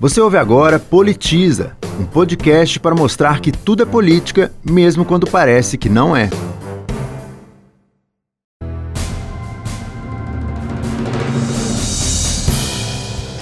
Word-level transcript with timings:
Você 0.00 0.20
ouve 0.20 0.36
agora 0.36 0.78
Politiza, 0.78 1.72
um 1.98 2.04
podcast 2.04 2.78
para 2.78 2.94
mostrar 2.94 3.40
que 3.40 3.50
tudo 3.50 3.82
é 3.82 3.84
política, 3.84 4.52
mesmo 4.64 5.04
quando 5.04 5.26
parece 5.26 5.76
que 5.76 5.88
não 5.88 6.14
é. 6.14 6.30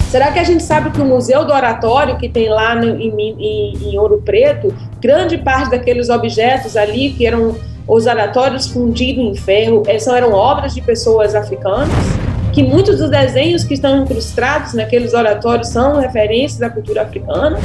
Será 0.09 0.31
que 0.31 0.39
a 0.39 0.43
gente 0.43 0.63
sabe 0.63 0.89
que 0.89 0.99
o 0.99 1.05
Museu 1.05 1.45
do 1.45 1.53
Oratório, 1.53 2.17
que 2.17 2.27
tem 2.27 2.49
lá 2.49 2.73
no, 2.73 2.99
em, 2.99 3.13
em, 3.39 3.91
em 3.91 3.99
Ouro 3.99 4.23
Preto, 4.25 4.73
grande 4.99 5.37
parte 5.37 5.69
daqueles 5.69 6.09
objetos 6.09 6.75
ali, 6.75 7.13
que 7.13 7.27
eram 7.27 7.55
os 7.87 8.07
oratórios 8.07 8.65
fundidos 8.65 9.23
em 9.23 9.35
ferro, 9.35 9.83
são, 9.99 10.15
eram 10.15 10.33
obras 10.33 10.73
de 10.73 10.81
pessoas 10.81 11.35
africanas? 11.35 12.26
Que 12.57 12.63
muitos 12.63 12.97
dos 12.97 13.11
desenhos 13.11 13.63
que 13.63 13.75
estão 13.75 14.01
incrustados 14.01 14.73
naqueles 14.73 15.13
oratórios 15.13 15.67
são 15.67 15.99
referências 15.99 16.59
da 16.59 16.71
cultura 16.71 17.03
africana. 17.03 17.59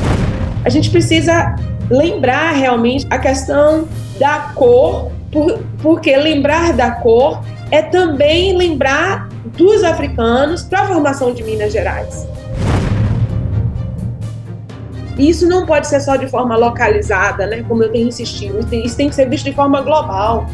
A 0.66 0.68
gente 0.68 0.90
precisa 0.90 1.56
lembrar 1.88 2.52
realmente 2.52 3.06
a 3.08 3.18
questão 3.18 3.88
da 4.20 4.52
cor, 4.54 5.10
por, 5.30 5.60
porque 5.80 6.14
lembrar 6.14 6.74
da 6.74 6.90
cor 6.90 7.42
é 7.70 7.80
também 7.80 8.54
lembrar 8.54 9.30
dos 9.56 9.82
africanos 9.82 10.62
para 10.62 10.82
a 10.82 10.88
formação 10.88 11.32
de 11.32 11.42
Minas 11.42 11.72
Gerais. 11.72 12.28
Isso 15.16 15.48
não 15.48 15.64
pode 15.64 15.86
ser 15.86 16.00
só 16.00 16.16
de 16.16 16.26
forma 16.26 16.54
localizada, 16.54 17.46
né, 17.46 17.64
como 17.66 17.82
eu 17.82 17.90
tenho 17.90 18.08
insistido, 18.08 18.58
isso 18.84 18.94
tem 18.94 19.08
que 19.08 19.14
ser 19.14 19.26
visto 19.26 19.46
de 19.46 19.54
forma 19.54 19.80
global. 19.80 20.46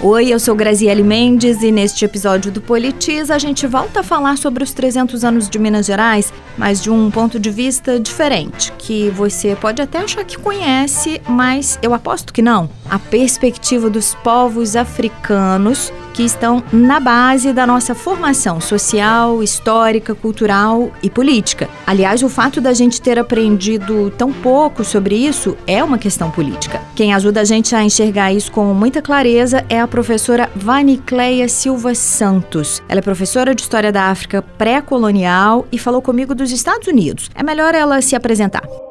Oi, 0.00 0.28
eu 0.28 0.38
sou 0.38 0.54
Graziele 0.54 1.02
Mendes 1.02 1.60
e 1.60 1.72
neste 1.72 2.04
episódio 2.04 2.52
do 2.52 2.60
Politiza 2.60 3.34
a 3.34 3.38
gente 3.38 3.66
volta 3.66 3.98
a 3.98 4.02
falar 4.04 4.38
sobre 4.38 4.62
os 4.62 4.72
300 4.72 5.24
anos 5.24 5.50
de 5.50 5.58
Minas 5.58 5.86
Gerais, 5.86 6.32
mas 6.56 6.80
de 6.80 6.88
um 6.88 7.10
ponto 7.10 7.36
de 7.40 7.50
vista 7.50 7.98
diferente, 7.98 8.72
que 8.78 9.10
você 9.10 9.56
pode 9.56 9.82
até 9.82 9.98
achar 9.98 10.24
que 10.24 10.38
conhece, 10.38 11.20
mas 11.28 11.80
eu 11.82 11.92
aposto 11.92 12.32
que 12.32 12.40
não. 12.40 12.70
A 12.88 12.96
perspectiva 12.96 13.90
dos 13.90 14.14
povos 14.14 14.76
africanos 14.76 15.92
que 16.18 16.24
estão 16.24 16.64
na 16.72 16.98
base 16.98 17.52
da 17.52 17.64
nossa 17.64 17.94
formação 17.94 18.60
social, 18.60 19.40
histórica, 19.40 20.16
cultural 20.16 20.90
e 21.00 21.08
política. 21.08 21.68
Aliás, 21.86 22.24
o 22.24 22.28
fato 22.28 22.60
da 22.60 22.72
gente 22.72 23.00
ter 23.00 23.20
aprendido 23.20 24.12
tão 24.18 24.32
pouco 24.32 24.82
sobre 24.82 25.14
isso 25.14 25.56
é 25.64 25.82
uma 25.84 25.96
questão 25.96 26.28
política. 26.28 26.80
Quem 26.96 27.14
ajuda 27.14 27.42
a 27.42 27.44
gente 27.44 27.72
a 27.72 27.84
enxergar 27.84 28.32
isso 28.32 28.50
com 28.50 28.74
muita 28.74 29.00
clareza 29.00 29.64
é 29.68 29.80
a 29.80 29.86
professora 29.86 30.50
Vanicleia 30.56 31.48
Silva 31.48 31.94
Santos. 31.94 32.82
Ela 32.88 32.98
é 32.98 33.02
professora 33.02 33.54
de 33.54 33.62
História 33.62 33.92
da 33.92 34.10
África 34.10 34.42
pré-colonial 34.42 35.68
e 35.70 35.78
falou 35.78 36.02
comigo 36.02 36.34
dos 36.34 36.50
Estados 36.50 36.88
Unidos. 36.88 37.30
É 37.32 37.44
melhor 37.44 37.76
ela 37.76 38.02
se 38.02 38.16
apresentar. 38.16 38.87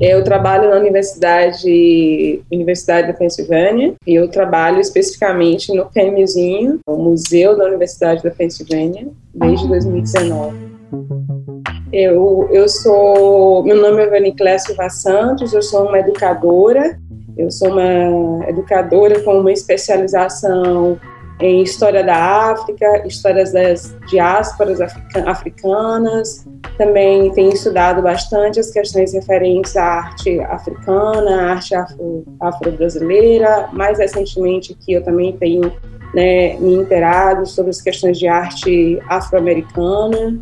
Eu 0.00 0.24
trabalho 0.24 0.70
na 0.70 0.76
Universidade, 0.76 2.42
Universidade 2.50 3.08
da 3.08 3.12
Pensilvânia 3.12 3.92
e 4.06 4.14
eu 4.14 4.28
trabalho 4.28 4.80
especificamente 4.80 5.74
no 5.74 5.90
PEMzinho, 5.90 6.80
o 6.86 6.96
Museu 6.96 7.54
da 7.54 7.66
Universidade 7.66 8.22
da 8.22 8.30
Pensilvânia, 8.30 9.06
desde 9.34 9.68
2019. 9.68 10.56
Eu, 11.92 12.48
eu 12.50 12.66
sou, 12.66 13.62
meu 13.62 13.76
nome 13.76 14.02
é 14.02 14.06
Vaniclé 14.06 14.56
Silva 14.56 14.88
Santos, 14.88 15.52
eu 15.52 15.60
sou 15.60 15.86
uma 15.86 15.98
educadora, 15.98 16.98
eu 17.36 17.50
sou 17.50 17.68
uma 17.70 18.48
educadora 18.48 19.20
com 19.20 19.38
uma 19.38 19.52
especialização 19.52 20.98
em 21.40 21.62
história 21.62 22.04
da 22.04 22.50
África, 22.50 23.06
histórias 23.06 23.52
das 23.52 23.96
diásporas 24.08 24.80
africanas. 25.26 26.46
Também 26.76 27.30
tenho 27.32 27.52
estudado 27.52 28.02
bastante 28.02 28.60
as 28.60 28.70
questões 28.70 29.12
referentes 29.12 29.76
à 29.76 29.84
arte 29.84 30.40
africana, 30.40 31.42
à 31.42 31.50
arte 31.52 31.74
afro-brasileira. 32.40 33.64
Afro 33.64 33.76
Mais 33.76 33.98
recentemente 33.98 34.72
aqui 34.72 34.92
eu 34.92 35.02
também 35.02 35.36
tenho 35.36 35.72
né, 36.14 36.58
me 36.58 36.74
inteirado 36.74 37.46
sobre 37.46 37.70
as 37.70 37.80
questões 37.80 38.18
de 38.18 38.26
arte 38.26 39.00
afro-americana 39.08 40.38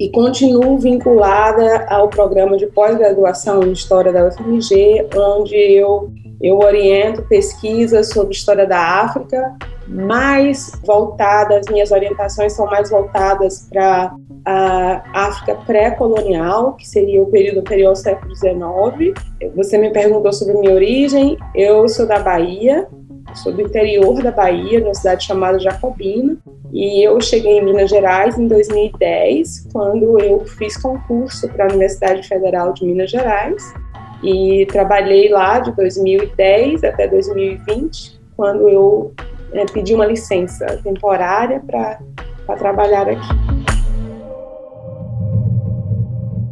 e 0.00 0.08
continuo 0.08 0.78
vinculada 0.78 1.84
ao 1.90 2.08
programa 2.08 2.56
de 2.56 2.66
pós-graduação 2.66 3.62
em 3.62 3.72
História 3.72 4.10
da 4.10 4.26
UFMG, 4.26 5.06
onde 5.14 5.54
eu, 5.54 6.10
eu 6.40 6.58
oriento 6.58 7.22
pesquisas 7.22 8.08
sobre 8.08 8.32
história 8.32 8.66
da 8.66 9.02
África, 9.02 9.54
mais 9.86 10.72
voltadas, 10.84 11.66
minhas 11.70 11.90
orientações 11.90 12.52
são 12.52 12.66
mais 12.66 12.90
voltadas 12.90 13.68
para 13.70 14.14
a 14.46 15.02
África 15.12 15.54
pré-colonial, 15.66 16.74
que 16.74 16.88
seria 16.88 17.22
o 17.22 17.30
período 17.30 17.60
anterior 17.60 17.90
ao 17.90 17.96
século 17.96 18.34
XIX. 18.34 19.12
Você 19.54 19.76
me 19.76 19.90
perguntou 19.90 20.32
sobre 20.32 20.54
minha 20.54 20.74
origem, 20.74 21.36
eu 21.54 21.88
sou 21.88 22.06
da 22.06 22.18
Bahia, 22.18 22.86
sou 23.34 23.52
do 23.52 23.62
interior 23.62 24.22
da 24.22 24.30
Bahia, 24.30 24.80
numa 24.80 24.94
cidade 24.94 25.24
chamada 25.24 25.58
Jacobina, 25.58 26.36
e 26.72 27.04
eu 27.04 27.20
cheguei 27.20 27.58
em 27.58 27.64
Minas 27.64 27.90
Gerais 27.90 28.38
em 28.38 28.46
2010, 28.46 29.68
quando 29.72 30.18
eu 30.20 30.44
fiz 30.46 30.76
concurso 30.76 31.48
para 31.48 31.64
a 31.64 31.68
Universidade 31.68 32.26
Federal 32.26 32.72
de 32.72 32.84
Minas 32.86 33.10
Gerais, 33.10 33.62
e 34.22 34.66
trabalhei 34.66 35.28
lá 35.28 35.58
de 35.58 35.74
2010 35.76 36.84
até 36.84 37.08
2020, 37.08 38.20
quando 38.36 38.68
eu 38.68 39.12
é, 39.52 39.64
pedir 39.66 39.94
uma 39.94 40.06
licença 40.06 40.66
temporária 40.82 41.60
para 41.66 41.98
trabalhar 42.56 43.08
aqui. 43.08 43.60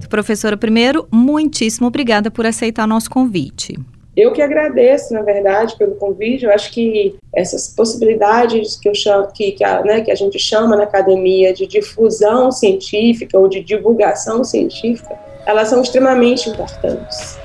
Professora, 0.08 0.56
primeiro, 0.56 1.06
muitíssimo 1.12 1.86
obrigada 1.86 2.30
por 2.30 2.46
aceitar 2.46 2.86
nosso 2.86 3.10
convite. 3.10 3.78
Eu 4.16 4.32
que 4.32 4.42
agradeço, 4.42 5.14
na 5.14 5.22
verdade, 5.22 5.76
pelo 5.76 5.94
convite. 5.94 6.44
Eu 6.44 6.50
acho 6.50 6.72
que 6.72 7.14
essas 7.32 7.68
possibilidades 7.68 8.74
que, 8.74 8.88
eu 8.88 8.94
chamo, 8.94 9.28
que, 9.32 9.52
que, 9.52 9.62
a, 9.62 9.80
né, 9.82 10.00
que 10.00 10.10
a 10.10 10.14
gente 10.14 10.38
chama 10.38 10.74
na 10.74 10.84
academia 10.84 11.52
de 11.52 11.66
difusão 11.68 12.50
científica 12.50 13.38
ou 13.38 13.46
de 13.46 13.62
divulgação 13.62 14.42
científica, 14.42 15.16
elas 15.46 15.68
são 15.68 15.82
extremamente 15.82 16.48
importantes. 16.48 17.38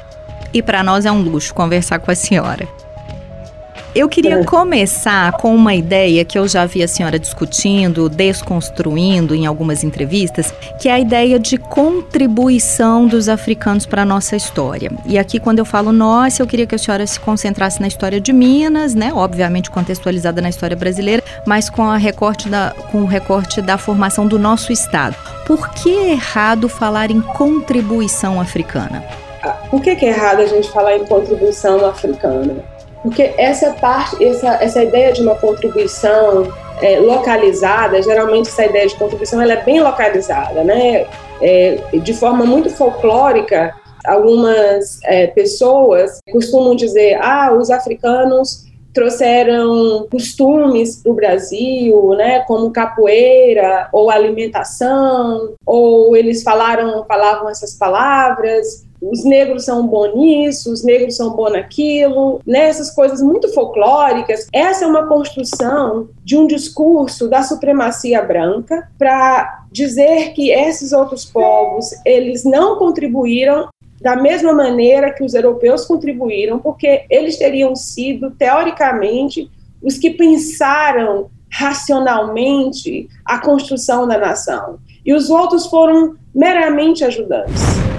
E 0.53 0.61
para 0.61 0.83
nós 0.83 1.05
é 1.05 1.11
um 1.11 1.21
luxo 1.21 1.53
conversar 1.53 1.99
com 1.99 2.11
a 2.11 2.15
senhora. 2.15 2.67
Eu 3.95 4.09
queria 4.09 4.39
é. 4.39 4.43
começar 4.43 5.33
com 5.33 5.53
uma 5.53 5.75
ideia 5.75 6.25
que 6.25 6.37
eu 6.37 6.47
já 6.47 6.65
vi 6.65 6.81
a 6.81 6.87
senhora 6.87 7.19
discutindo, 7.19 8.09
desconstruindo 8.09 9.35
em 9.35 9.45
algumas 9.45 9.83
entrevistas, 9.83 10.51
que 10.79 10.89
é 10.89 10.93
a 10.93 10.99
ideia 10.99 11.37
de 11.37 11.57
contribuição 11.57 13.05
dos 13.05 13.29
africanos 13.29 13.85
para 13.85 14.01
a 14.01 14.05
nossa 14.05 14.35
história. 14.35 14.91
E 15.05 15.15
aqui, 15.19 15.39
quando 15.39 15.59
eu 15.59 15.65
falo 15.65 15.91
nossa, 15.91 16.41
eu 16.41 16.47
queria 16.47 16.65
que 16.65 16.73
a 16.73 16.77
senhora 16.77 17.05
se 17.05 17.19
concentrasse 17.19 17.79
na 17.79 17.87
história 17.87 18.19
de 18.19 18.33
Minas, 18.33 18.95
né? 18.95 19.13
Obviamente 19.13 19.69
contextualizada 19.69 20.41
na 20.41 20.49
história 20.49 20.75
brasileira, 20.75 21.23
mas 21.45 21.69
com, 21.69 21.83
a 21.83 21.97
recorte 21.97 22.49
da, 22.49 22.73
com 22.91 23.03
o 23.03 23.05
recorte 23.05 23.61
da 23.61 23.77
formação 23.77 24.25
do 24.25 24.39
nosso 24.39 24.73
Estado. 24.73 25.15
Por 25.45 25.69
que 25.69 25.91
é 25.91 26.11
errado 26.13 26.67
falar 26.67 27.11
em 27.11 27.21
contribuição 27.21 28.41
africana? 28.41 29.03
Por 29.69 29.81
que, 29.81 29.95
que 29.95 30.05
é 30.05 30.09
errado 30.09 30.41
a 30.41 30.45
gente 30.45 30.69
falar 30.69 30.95
em 30.95 31.05
contribuição 31.05 31.85
africana? 31.85 32.63
Porque 33.01 33.33
essa 33.37 33.73
parte, 33.73 34.23
essa, 34.23 34.63
essa 34.63 34.83
ideia 34.83 35.11
de 35.11 35.21
uma 35.21 35.35
contribuição 35.35 36.51
é, 36.81 36.99
localizada, 36.99 38.01
geralmente 38.01 38.49
essa 38.49 38.65
ideia 38.65 38.87
de 38.87 38.95
contribuição 38.95 39.41
ela 39.41 39.53
é 39.53 39.63
bem 39.63 39.81
localizada, 39.81 40.63
né? 40.63 41.05
É, 41.41 41.77
de 41.93 42.13
forma 42.13 42.45
muito 42.45 42.69
folclórica, 42.69 43.75
algumas 44.05 44.99
é, 45.03 45.27
pessoas 45.27 46.19
costumam 46.31 46.75
dizer, 46.75 47.17
ah, 47.21 47.53
os 47.53 47.69
africanos 47.69 48.63
trouxeram 48.93 50.07
costumes 50.09 51.01
para 51.01 51.11
o 51.11 51.15
Brasil, 51.15 52.09
né, 52.15 52.41
como 52.41 52.71
capoeira 52.71 53.89
ou 53.91 54.09
alimentação, 54.09 55.55
ou 55.65 56.15
eles 56.15 56.43
falaram, 56.43 57.03
falavam 57.05 57.49
essas 57.49 57.73
palavras, 57.73 58.85
os 59.11 59.25
negros 59.25 59.65
são 59.65 59.85
bons 59.85 60.15
nisso, 60.15 60.71
os 60.71 60.83
negros 60.83 61.15
são 61.15 61.35
bons 61.35 61.51
naquilo, 61.51 62.41
nessas 62.45 62.87
né? 62.87 62.93
coisas 62.95 63.21
muito 63.21 63.53
folclóricas. 63.53 64.47
Essa 64.53 64.85
é 64.85 64.87
uma 64.87 65.07
construção 65.07 66.07
de 66.23 66.37
um 66.37 66.47
discurso 66.47 67.27
da 67.27 67.43
supremacia 67.43 68.21
branca 68.21 68.89
para 68.97 69.65
dizer 69.71 70.33
que 70.33 70.51
esses 70.51 70.93
outros 70.93 71.25
povos, 71.25 71.89
eles 72.05 72.43
não 72.43 72.77
contribuíram 72.77 73.67
da 74.01 74.15
mesma 74.15 74.53
maneira 74.53 75.11
que 75.11 75.23
os 75.23 75.33
europeus 75.33 75.85
contribuíram, 75.85 76.59
porque 76.59 77.05
eles 77.09 77.37
teriam 77.37 77.75
sido, 77.75 78.31
teoricamente, 78.31 79.49
os 79.81 79.97
que 79.97 80.11
pensaram 80.11 81.29
racionalmente 81.49 83.07
a 83.23 83.37
construção 83.39 84.07
da 84.07 84.17
nação. 84.17 84.79
E 85.05 85.13
os 85.13 85.29
outros 85.29 85.67
foram 85.67 86.15
meramente 86.33 87.03
ajudantes. 87.03 87.92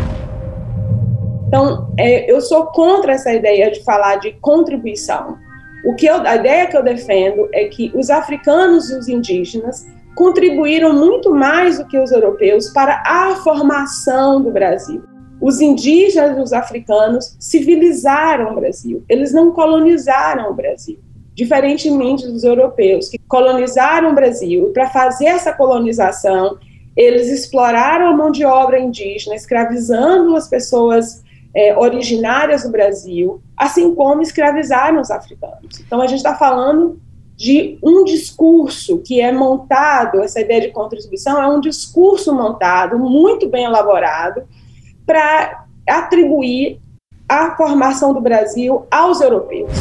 Então, 1.55 1.87
é, 1.97 2.29
eu 2.29 2.41
sou 2.41 2.67
contra 2.67 3.13
essa 3.13 3.33
ideia 3.33 3.71
de 3.71 3.85
falar 3.85 4.17
de 4.17 4.33
contribuição, 4.41 5.39
O 5.85 5.95
que 5.95 6.05
eu, 6.05 6.17
a 6.23 6.35
ideia 6.35 6.67
que 6.67 6.77
eu 6.77 6.83
defendo 6.83 7.49
é 7.53 7.67
que 7.67 7.93
os 7.95 8.11
africanos 8.11 8.91
e 8.91 8.97
os 8.97 9.07
indígenas 9.07 9.87
contribuíram 10.17 10.93
muito 10.93 11.33
mais 11.33 11.79
do 11.79 11.87
que 11.87 11.97
os 11.97 12.11
europeus 12.11 12.71
para 12.71 13.05
a 13.07 13.37
formação 13.37 14.43
do 14.43 14.51
Brasil. 14.51 15.05
Os 15.41 15.61
indígenas 15.61 16.37
e 16.37 16.41
os 16.41 16.53
africanos 16.53 17.37
civilizaram 17.39 18.51
o 18.51 18.55
Brasil, 18.57 19.05
eles 19.09 19.33
não 19.33 19.53
colonizaram 19.53 20.51
o 20.51 20.55
Brasil, 20.55 20.99
diferentemente 21.35 22.27
dos 22.27 22.43
europeus, 22.43 23.09
que 23.09 23.19
colonizaram 23.29 24.11
o 24.11 24.15
Brasil. 24.15 24.73
Para 24.73 24.91
fazer 24.91 25.27
essa 25.27 25.53
colonização, 25.53 26.59
eles 26.97 27.29
exploraram 27.29 28.09
a 28.09 28.17
mão 28.17 28.33
de 28.33 28.45
obra 28.45 28.81
indígena, 28.81 29.37
escravizando 29.37 30.35
as 30.35 30.49
pessoas 30.49 31.23
é, 31.55 31.77
originárias 31.77 32.65
do 32.65 32.71
Brasil, 32.71 33.41
assim 33.57 33.95
como 33.95 34.23
escravizaram 34.23 35.01
os 35.01 35.11
africanos. 35.11 35.81
Então, 35.81 36.01
a 36.01 36.07
gente 36.07 36.19
está 36.19 36.35
falando 36.35 37.01
de 37.37 37.79
um 37.83 38.05
discurso 38.05 38.99
que 38.99 39.21
é 39.21 39.33
montado, 39.33 40.21
essa 40.21 40.41
ideia 40.41 40.63
de 40.63 40.71
contribuição 40.71 41.41
é 41.41 41.47
um 41.47 41.61
discurso 41.61 42.35
montado, 42.35 42.99
muito 42.99 43.49
bem 43.49 43.65
elaborado, 43.65 44.43
para 45.07 45.65
atribuir 45.89 46.81
a 47.29 47.57
formação 47.57 48.13
do 48.13 48.21
Brasil 48.21 48.87
aos 48.91 49.21
europeus. 49.21 49.73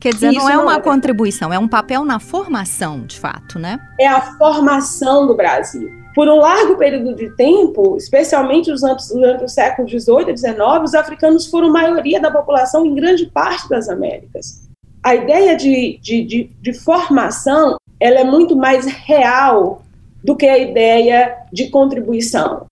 Quer 0.00 0.14
dizer, 0.14 0.32
não 0.32 0.48
é 0.48 0.56
uma 0.56 0.76
é 0.76 0.80
contribuição, 0.80 1.52
é 1.52 1.58
um 1.58 1.68
papel 1.68 2.04
na 2.04 2.18
formação, 2.18 3.04
de 3.04 3.20
fato, 3.20 3.58
né? 3.58 3.78
É 3.98 4.06
a 4.06 4.20
formação 4.38 5.26
do 5.26 5.34
Brasil. 5.34 5.99
Por 6.20 6.28
um 6.28 6.36
largo 6.36 6.76
período 6.76 7.14
de 7.14 7.34
tempo, 7.34 7.96
especialmente 7.96 8.70
durante 8.70 9.44
o 9.44 9.48
século 9.48 9.88
XVIII 9.88 10.28
e 10.28 10.36
XIX, 10.36 10.58
os 10.84 10.94
africanos 10.94 11.46
foram 11.46 11.72
maioria 11.72 12.20
da 12.20 12.30
população 12.30 12.84
em 12.84 12.94
grande 12.94 13.24
parte 13.24 13.66
das 13.70 13.88
Américas 13.88 14.68
a 15.02 15.14
ideia 15.14 15.56
de, 15.56 15.98
de, 16.02 16.22
de, 16.22 16.50
de 16.60 16.72
formação 16.72 17.76
ela 17.98 18.20
é 18.20 18.24
muito 18.24 18.56
mais 18.56 18.86
real 18.86 19.82
do 20.22 20.36
que 20.36 20.46
a 20.46 20.58
ideia 20.58 21.38
de 21.52 21.68
contribuição. 21.68 22.66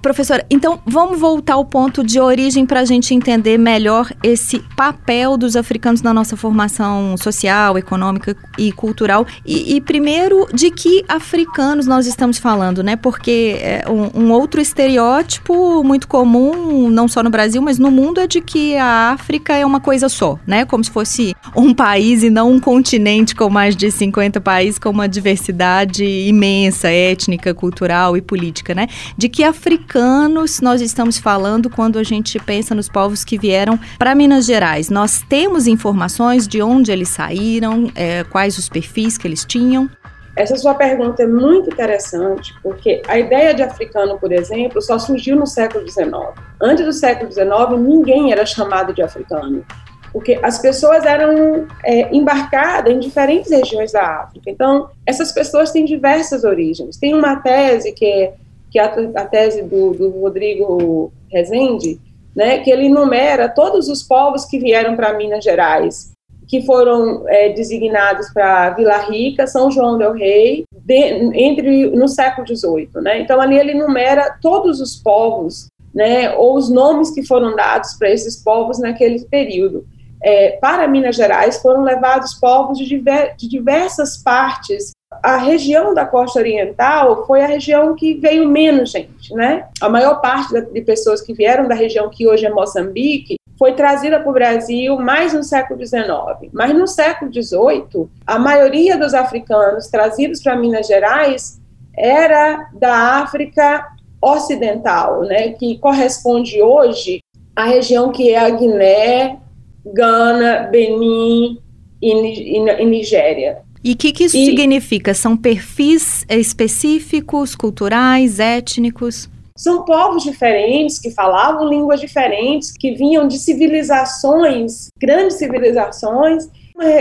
Professora, 0.00 0.46
então 0.48 0.80
vamos 0.86 1.18
voltar 1.18 1.54
ao 1.54 1.64
ponto 1.64 2.04
de 2.04 2.20
origem 2.20 2.64
para 2.64 2.80
a 2.80 2.84
gente 2.84 3.12
entender 3.12 3.58
melhor 3.58 4.08
esse 4.22 4.60
papel 4.76 5.36
dos 5.36 5.56
africanos 5.56 6.02
na 6.02 6.14
nossa 6.14 6.36
formação 6.36 7.16
social, 7.16 7.76
econômica 7.76 8.36
e 8.56 8.70
cultural. 8.70 9.26
E, 9.44 9.74
e 9.74 9.80
primeiro, 9.80 10.46
de 10.54 10.70
que 10.70 11.04
africanos 11.08 11.84
nós 11.84 12.06
estamos 12.06 12.38
falando, 12.38 12.80
né? 12.80 12.94
Porque 12.94 13.58
é, 13.60 13.84
um, 13.88 14.26
um, 14.26 14.32
outro 14.32 14.60
estereótipo 14.60 15.82
muito 15.82 16.06
comum, 16.06 16.88
não 16.88 17.08
só 17.08 17.20
no 17.20 17.30
Brasil, 17.30 17.60
mas 17.60 17.76
no 17.76 17.90
mundo, 17.90 18.20
é 18.20 18.28
de 18.28 18.40
que 18.40 18.76
a 18.76 19.10
África 19.10 19.52
é 19.54 19.66
uma 19.66 19.80
coisa 19.80 20.08
só, 20.08 20.38
né? 20.46 20.64
Como 20.64 20.84
se 20.84 20.92
fosse 20.92 21.34
um 21.56 21.74
país 21.74 22.22
e 22.22 22.30
não 22.30 22.52
um 22.52 22.60
continente 22.60 23.34
com 23.34 23.50
mais 23.50 23.74
de 23.74 23.90
50 23.90 24.40
países, 24.40 24.78
com 24.78 24.90
uma 24.90 25.08
diversidade 25.08 26.04
imensa, 26.04 26.88
étnica, 26.88 27.52
cultural 27.52 28.16
e 28.16 28.22
política, 28.22 28.76
né? 28.76 28.86
De 29.16 29.28
que 29.28 29.42
africanos 29.42 29.87
africanos 29.88 30.60
nós 30.60 30.82
estamos 30.82 31.16
falando 31.16 31.70
quando 31.70 31.98
a 31.98 32.02
gente 32.02 32.38
pensa 32.38 32.74
nos 32.74 32.88
povos 32.88 33.24
que 33.24 33.38
vieram 33.38 33.78
para 33.98 34.14
Minas 34.14 34.44
Gerais? 34.44 34.90
Nós 34.90 35.22
temos 35.26 35.66
informações 35.66 36.46
de 36.46 36.60
onde 36.60 36.92
eles 36.92 37.08
saíram, 37.08 37.90
é, 37.94 38.22
quais 38.24 38.58
os 38.58 38.68
perfis 38.68 39.16
que 39.16 39.26
eles 39.26 39.46
tinham? 39.46 39.88
Essa 40.36 40.56
sua 40.56 40.74
pergunta 40.74 41.22
é 41.22 41.26
muito 41.26 41.70
interessante, 41.70 42.54
porque 42.62 43.02
a 43.08 43.18
ideia 43.18 43.54
de 43.54 43.62
africano, 43.62 44.18
por 44.18 44.30
exemplo, 44.30 44.80
só 44.82 44.98
surgiu 44.98 45.36
no 45.36 45.46
século 45.46 45.88
XIX. 45.88 46.12
Antes 46.60 46.84
do 46.84 46.92
século 46.92 47.32
XIX, 47.32 47.48
ninguém 47.78 48.30
era 48.30 48.44
chamado 48.44 48.92
de 48.92 49.02
africano, 49.02 49.64
porque 50.12 50.38
as 50.42 50.58
pessoas 50.58 51.04
eram 51.06 51.66
é, 51.82 52.14
embarcadas 52.14 52.92
em 52.92 53.00
diferentes 53.00 53.50
regiões 53.50 53.90
da 53.90 54.22
África. 54.22 54.50
Então, 54.50 54.90
essas 55.06 55.32
pessoas 55.32 55.72
têm 55.72 55.84
diversas 55.86 56.44
origens. 56.44 56.98
Tem 56.98 57.14
uma 57.14 57.36
tese 57.36 57.92
que 57.92 58.04
é 58.04 58.34
que 58.70 58.78
é 58.78 58.82
a, 58.82 59.22
a 59.22 59.24
tese 59.24 59.62
do, 59.62 59.92
do 59.92 60.10
Rodrigo 60.10 61.12
Rezende, 61.30 62.00
né, 62.34 62.58
que 62.58 62.70
ele 62.70 62.86
enumera 62.86 63.48
todos 63.48 63.88
os 63.88 64.02
povos 64.02 64.44
que 64.44 64.58
vieram 64.58 64.94
para 64.94 65.14
Minas 65.14 65.42
Gerais, 65.42 66.12
que 66.46 66.62
foram 66.62 67.24
é, 67.28 67.50
designados 67.50 68.30
para 68.32 68.70
Vila 68.70 68.98
Rica, 68.98 69.46
São 69.46 69.70
João 69.70 69.98
del 69.98 70.12
Rei, 70.12 70.64
de, 70.72 70.94
entre 70.94 71.90
no 71.90 72.08
século 72.08 72.46
XVIII, 72.46 73.02
né? 73.02 73.20
Então 73.20 73.40
ali 73.40 73.58
ele 73.58 73.72
enumera 73.72 74.38
todos 74.40 74.80
os 74.80 74.96
povos, 74.96 75.66
né, 75.94 76.34
ou 76.36 76.56
os 76.56 76.70
nomes 76.70 77.10
que 77.10 77.26
foram 77.26 77.56
dados 77.56 77.94
para 77.94 78.10
esses 78.10 78.42
povos 78.42 78.78
naquele 78.78 79.20
período. 79.26 79.86
É, 80.22 80.52
para 80.60 80.88
Minas 80.88 81.16
Gerais 81.16 81.60
foram 81.60 81.82
levados 81.82 82.34
povos 82.34 82.78
de, 82.78 82.86
diver, 82.86 83.36
de 83.36 83.48
diversas 83.48 84.16
partes 84.16 84.92
a 85.22 85.36
região 85.36 85.94
da 85.94 86.04
costa 86.04 86.38
oriental 86.38 87.26
foi 87.26 87.42
a 87.42 87.46
região 87.46 87.94
que 87.94 88.14
veio 88.14 88.48
menos 88.48 88.90
gente, 88.90 89.34
né? 89.34 89.66
A 89.80 89.88
maior 89.88 90.20
parte 90.20 90.60
de 90.60 90.80
pessoas 90.82 91.20
que 91.20 91.32
vieram 91.32 91.66
da 91.66 91.74
região 91.74 92.08
que 92.10 92.26
hoje 92.26 92.46
é 92.46 92.50
Moçambique 92.50 93.36
foi 93.58 93.72
trazida 93.72 94.20
para 94.20 94.30
o 94.30 94.34
Brasil 94.34 94.96
mais 94.98 95.32
no 95.32 95.42
século 95.42 95.84
XIX. 95.84 96.50
Mas 96.52 96.72
no 96.74 96.86
século 96.86 97.32
XVIII, 97.32 98.08
a 98.26 98.38
maioria 98.38 98.96
dos 98.96 99.14
africanos 99.14 99.88
trazidos 99.88 100.42
para 100.42 100.56
Minas 100.56 100.86
Gerais 100.86 101.60
era 101.96 102.68
da 102.74 103.20
África 103.20 103.86
Ocidental, 104.20 105.22
né? 105.22 105.50
Que 105.50 105.78
corresponde 105.78 106.62
hoje 106.62 107.20
à 107.56 107.64
região 107.64 108.12
que 108.12 108.30
é 108.30 108.38
a 108.38 108.50
Guiné, 108.50 109.38
Gana, 109.86 110.68
Benin 110.70 111.58
e 112.00 112.84
Nigéria. 112.84 113.67
E 113.88 113.94
o 113.94 113.96
que, 113.96 114.12
que, 114.12 114.24
isso 114.24 114.36
e, 114.36 114.44
significa? 114.44 115.14
São 115.14 115.34
perfis 115.34 116.22
específicos, 116.28 117.54
culturais, 117.54 118.38
étnicos? 118.38 119.30
São 119.56 119.82
povos 119.82 120.24
diferentes, 120.24 120.98
que 120.98 121.10
falavam 121.10 121.66
línguas 121.66 121.98
diferentes, 121.98 122.70
que 122.70 122.94
vinham 122.94 123.26
de 123.26 123.38
civilizações, 123.38 124.88
grandes 125.00 125.38
civilizações. 125.38 126.50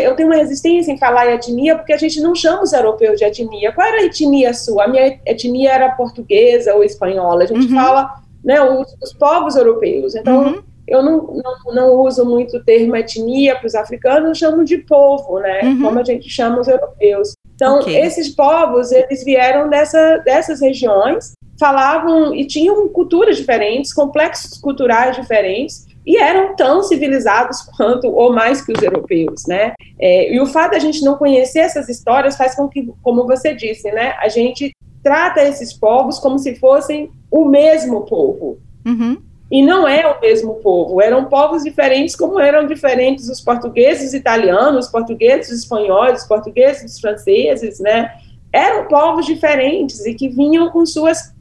Eu 0.01 0.15
tenho 0.15 0.29
uma 0.29 0.37
resistência 0.37 0.89
em 0.89 0.97
falar 0.97 1.29
etnia, 1.33 1.75
porque 1.75 1.91
a 1.91 1.97
gente 1.97 2.21
não 2.21 2.33
chama 2.33 2.63
os 2.63 2.71
europeus 2.71 3.19
de 3.19 3.25
etnia. 3.25 3.73
Qual 3.73 3.85
era 3.85 4.03
a 4.03 4.05
etnia 4.05 4.53
sua? 4.53 4.85
A 4.85 4.87
minha 4.87 5.19
etnia 5.25 5.73
era 5.73 5.89
portuguesa 5.89 6.73
ou 6.73 6.85
espanhola. 6.85 7.43
A 7.43 7.47
gente 7.47 7.67
uhum. 7.67 7.75
fala 7.75 8.15
né, 8.41 8.61
os, 8.61 8.95
os, 9.03 9.11
povos 9.11 9.57
europeus. 9.57 10.15
Então, 10.15 10.53
uhum 10.53 10.76
eu 10.87 11.03
não, 11.03 11.41
não, 11.43 11.73
não, 11.73 11.95
uso 12.01 12.23
muito 12.25 12.57
o 12.57 12.63
termo 12.63 12.95
etnia 12.95 13.55
para 13.55 13.67
os 13.67 13.75
africanos, 13.75 14.29
eu 14.29 14.35
chamo 14.35 14.63
de 14.63 14.77
povo, 14.77 15.39
né? 15.39 15.61
Uhum. 15.63 15.81
Como 15.81 15.99
a 15.99 16.03
gente 16.03 16.29
chama 16.29 16.61
os 16.61 16.67
europeus. 16.67 17.33
Então, 17.55 17.79
okay. 17.79 17.99
esses 17.99 18.29
povos, 18.29 18.91
eles 18.91 19.23
vieram 19.23 19.69
dessa, 19.69 20.17
dessas 20.19 20.61
regiões, 20.61 21.33
falavam 21.59 22.33
e 22.33 22.45
tinham 22.45 22.87
culturas 22.89 23.35
diferentes, 23.35 23.93
complexos 23.93 24.59
culturais 24.59 25.15
diferentes, 25.15 25.85
e 26.05 26.15
eram 26.15 26.55
tão 26.55 26.81
civilizados 26.83 27.61
quanto 27.75 28.07
ou 28.07 28.31
mais 28.31 28.61
que 28.61 28.71
os 28.71 28.81
europeus, 28.81 29.43
né? 29.45 29.73
É, 29.99 30.33
e 30.33 30.39
o 30.39 30.45
fato 30.45 30.71
de 30.71 30.77
a 30.77 30.79
gente 30.79 31.03
não 31.03 31.17
conhecer 31.17 31.59
essas 31.59 31.89
histórias 31.89 32.37
faz 32.37 32.55
com 32.55 32.69
que, 32.69 32.89
como 33.01 33.27
você 33.27 33.53
disse, 33.53 33.91
né, 33.91 34.13
a 34.19 34.29
gente 34.29 34.73
trata 35.03 35.41
esses 35.41 35.73
povos 35.73 36.19
como 36.19 36.39
se 36.39 36.55
fossem 36.55 37.11
o 37.29 37.45
mesmo 37.45 38.05
povo. 38.05 38.59
Uhum. 38.85 39.17
E 39.49 39.61
não 39.61 39.87
é 39.87 40.05
o 40.05 40.19
mesmo 40.19 40.55
povo, 40.55 41.01
eram 41.01 41.25
povos 41.25 41.63
diferentes, 41.63 42.15
como 42.15 42.39
eram 42.39 42.67
diferentes 42.67 43.29
os 43.29 43.39
portugueses 43.39 44.13
italianos, 44.13 44.87
os 44.87 44.91
portugueses 44.91 45.59
espanhóis, 45.59 46.25
portugueses 46.25 46.99
franceses, 46.99 47.79
né? 47.79 48.11
Eram 48.51 48.87
povos 48.87 49.25
diferentes 49.25 50.05
e 50.05 50.13
que 50.13 50.27
vinham 50.27 50.69
com 50.69 50.85
suas. 50.85 51.33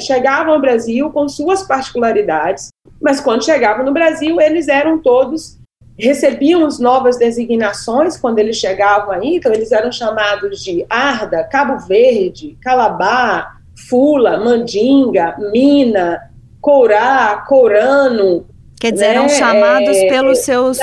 chegavam 0.00 0.54
ao 0.54 0.60
Brasil 0.60 1.10
com 1.10 1.28
suas 1.28 1.62
particularidades, 1.62 2.68
mas 3.00 3.20
quando 3.20 3.44
chegavam 3.44 3.84
no 3.84 3.92
Brasil, 3.92 4.40
eles 4.40 4.68
eram 4.68 4.98
todos. 4.98 5.58
recebiam 5.98 6.64
as 6.66 6.78
novas 6.78 7.18
designações 7.18 8.18
quando 8.18 8.38
eles 8.38 8.56
chegavam 8.56 9.12
aí, 9.12 9.36
então 9.36 9.52
eles 9.52 9.72
eram 9.72 9.90
chamados 9.90 10.62
de 10.62 10.84
Arda, 10.90 11.44
Cabo 11.44 11.86
Verde, 11.86 12.56
Calabá, 12.62 13.56
Fula, 13.88 14.38
Mandinga, 14.38 15.36
Mina, 15.52 16.30
Courá, 16.66 17.44
Courano. 17.46 18.44
Quer 18.80 18.90
dizer, 18.90 19.04
né? 19.06 19.14
eram 19.14 19.28
chamados 19.28 19.96
é, 19.96 20.08
pelos 20.08 20.40
seus 20.40 20.78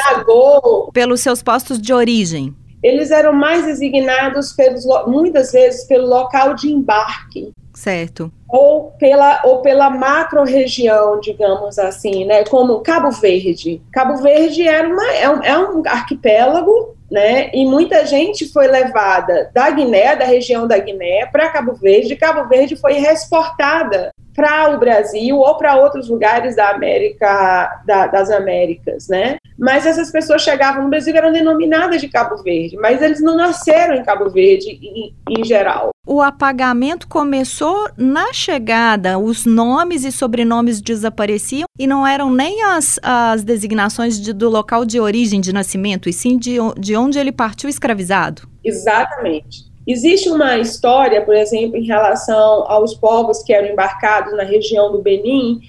pelos 0.94 1.20
seus 1.20 1.44
postos 1.44 1.78
de 1.78 1.94
origem. 1.94 2.56
Eles 2.82 3.12
eram 3.12 3.34
mais 3.34 3.66
designados 3.66 4.54
pelos, 4.54 4.86
muitas 5.08 5.52
vezes 5.52 5.84
pelo 5.86 6.08
local 6.08 6.54
de 6.54 6.72
embarque. 6.72 7.52
Certo. 7.74 8.32
Ou 8.48 8.92
pela, 8.92 9.42
ou 9.44 9.60
pela 9.60 9.90
macro-região, 9.90 11.20
digamos 11.20 11.78
assim, 11.78 12.24
né? 12.24 12.46
Como 12.46 12.80
Cabo 12.80 13.12
Verde. 13.12 13.82
Cabo 13.92 14.22
Verde 14.22 14.66
era 14.66 14.88
uma, 14.88 15.12
é, 15.12 15.30
um, 15.30 15.44
é 15.44 15.58
um 15.58 15.84
arquipélago 15.86 16.94
né? 17.14 17.52
E 17.54 17.64
muita 17.64 18.08
gente 18.08 18.52
foi 18.52 18.66
levada 18.68 19.52
da 19.54 19.70
Guiné, 19.70 20.16
da 20.16 20.26
região 20.26 20.66
da 20.66 20.80
Guiné, 20.80 21.28
para 21.28 21.50
Cabo 21.50 21.74
Verde. 21.76 22.16
Cabo 22.16 22.50
Verde 22.50 22.76
foi 22.76 22.98
exportada 22.98 24.10
para 24.36 24.76
o 24.76 24.80
Brasil 24.80 25.38
ou 25.38 25.56
para 25.58 25.76
outros 25.76 26.10
lugares 26.10 26.56
da 26.56 26.70
América, 26.70 27.82
da, 27.86 28.08
das 28.08 28.30
Américas, 28.30 29.08
né? 29.08 29.38
Mas 29.58 29.86
essas 29.86 30.12
pessoas 30.12 30.42
chegavam 30.42 30.84
no 30.84 30.90
Brasil 30.90 31.16
eram 31.16 31.32
denominadas 31.32 32.02
de 32.02 32.08
Cabo 32.08 32.42
Verde, 32.42 32.76
mas 32.78 33.02
eles 33.02 33.22
não 33.22 33.38
nasceram 33.38 33.96
em 33.96 34.04
Cabo 34.04 34.30
Verde 34.30 34.80
em, 34.82 35.14
em 35.30 35.44
geral. 35.44 35.92
O 36.06 36.22
apagamento 36.22 37.08
começou 37.08 37.88
na 37.96 38.34
chegada, 38.34 39.18
os 39.18 39.46
nomes 39.46 40.04
e 40.04 40.12
sobrenomes 40.12 40.82
desapareciam 40.82 41.66
e 41.80 41.88
não 41.88 42.06
eram 42.06 42.30
nem 42.30 42.62
as, 42.64 43.00
as 43.02 43.44
designações 43.44 44.20
de, 44.20 44.34
do 44.34 44.50
local 44.50 44.84
de 44.84 45.00
origem 45.00 45.40
de 45.40 45.54
nascimento, 45.54 46.10
e 46.10 46.14
sim 46.14 46.38
de, 46.38 46.58
de 46.78 46.96
onde 46.98 47.18
ele 47.18 47.32
partiu 47.32 47.70
escravizado. 47.70 48.42
Exatamente. 48.64 49.73
Existe 49.86 50.30
uma 50.30 50.58
história, 50.58 51.22
por 51.22 51.36
exemplo, 51.36 51.78
em 51.78 51.86
relação 51.86 52.66
aos 52.68 52.94
povos 52.94 53.44
que 53.44 53.54
eram 53.54 53.70
embarcados 53.70 54.36
na 54.36 54.44
região 54.44 54.92
do 54.92 55.02
Benin, 55.02 55.60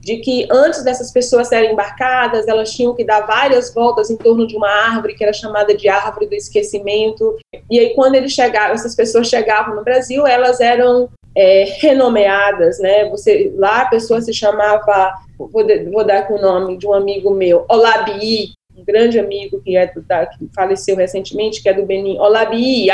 de 0.00 0.18
que 0.18 0.46
antes 0.50 0.84
dessas 0.84 1.10
pessoas 1.10 1.48
serem 1.48 1.72
embarcadas, 1.72 2.46
elas 2.46 2.70
tinham 2.72 2.94
que 2.94 3.02
dar 3.02 3.26
várias 3.26 3.72
voltas 3.72 4.10
em 4.10 4.16
torno 4.16 4.46
de 4.46 4.54
uma 4.56 4.68
árvore 4.68 5.14
que 5.14 5.24
era 5.24 5.32
chamada 5.32 5.74
de 5.74 5.88
árvore 5.88 6.26
do 6.26 6.34
esquecimento. 6.34 7.36
E 7.70 7.78
aí, 7.78 7.94
quando 7.94 8.14
eles 8.14 8.32
chegavam, 8.32 8.74
essas 8.74 8.94
pessoas 8.94 9.28
chegavam 9.28 9.74
no 9.74 9.82
Brasil, 9.82 10.26
elas 10.26 10.60
eram 10.60 11.08
é, 11.34 11.64
renomeadas, 11.80 12.78
né? 12.78 13.08
Você 13.08 13.52
lá 13.56 13.82
a 13.82 13.86
pessoa 13.86 14.20
se 14.20 14.32
chamava, 14.32 15.14
vou, 15.38 15.50
vou 15.90 16.04
dar 16.04 16.28
com 16.28 16.34
o 16.34 16.40
nome 16.40 16.76
de 16.76 16.86
um 16.86 16.92
amigo 16.92 17.30
meu, 17.30 17.64
Olabi, 17.68 18.52
um 18.76 18.84
grande 18.84 19.18
amigo 19.18 19.60
que, 19.62 19.76
é 19.76 19.92
da, 20.06 20.26
que 20.26 20.48
faleceu 20.54 20.96
recentemente, 20.96 21.62
que 21.62 21.68
é 21.68 21.74
do 21.74 21.86
Benin, 21.86 22.18
Olabi. 22.18 22.88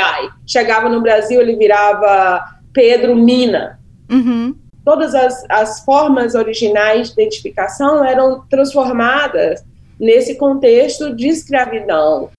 Chegava 0.45 0.89
no 0.89 1.01
Brasil, 1.01 1.41
ele 1.41 1.55
virava 1.55 2.43
Pedro 2.73 3.15
Mina. 3.15 3.79
Uhum. 4.09 4.55
Todas 4.83 5.13
as, 5.13 5.43
as 5.49 5.83
formas 5.85 6.35
originais 6.35 7.07
de 7.07 7.21
identificação 7.21 8.03
eram 8.03 8.43
transformadas 8.49 9.63
nesse 9.99 10.35
contexto 10.35 11.15
de 11.15 11.27
escravidão. 11.27 12.29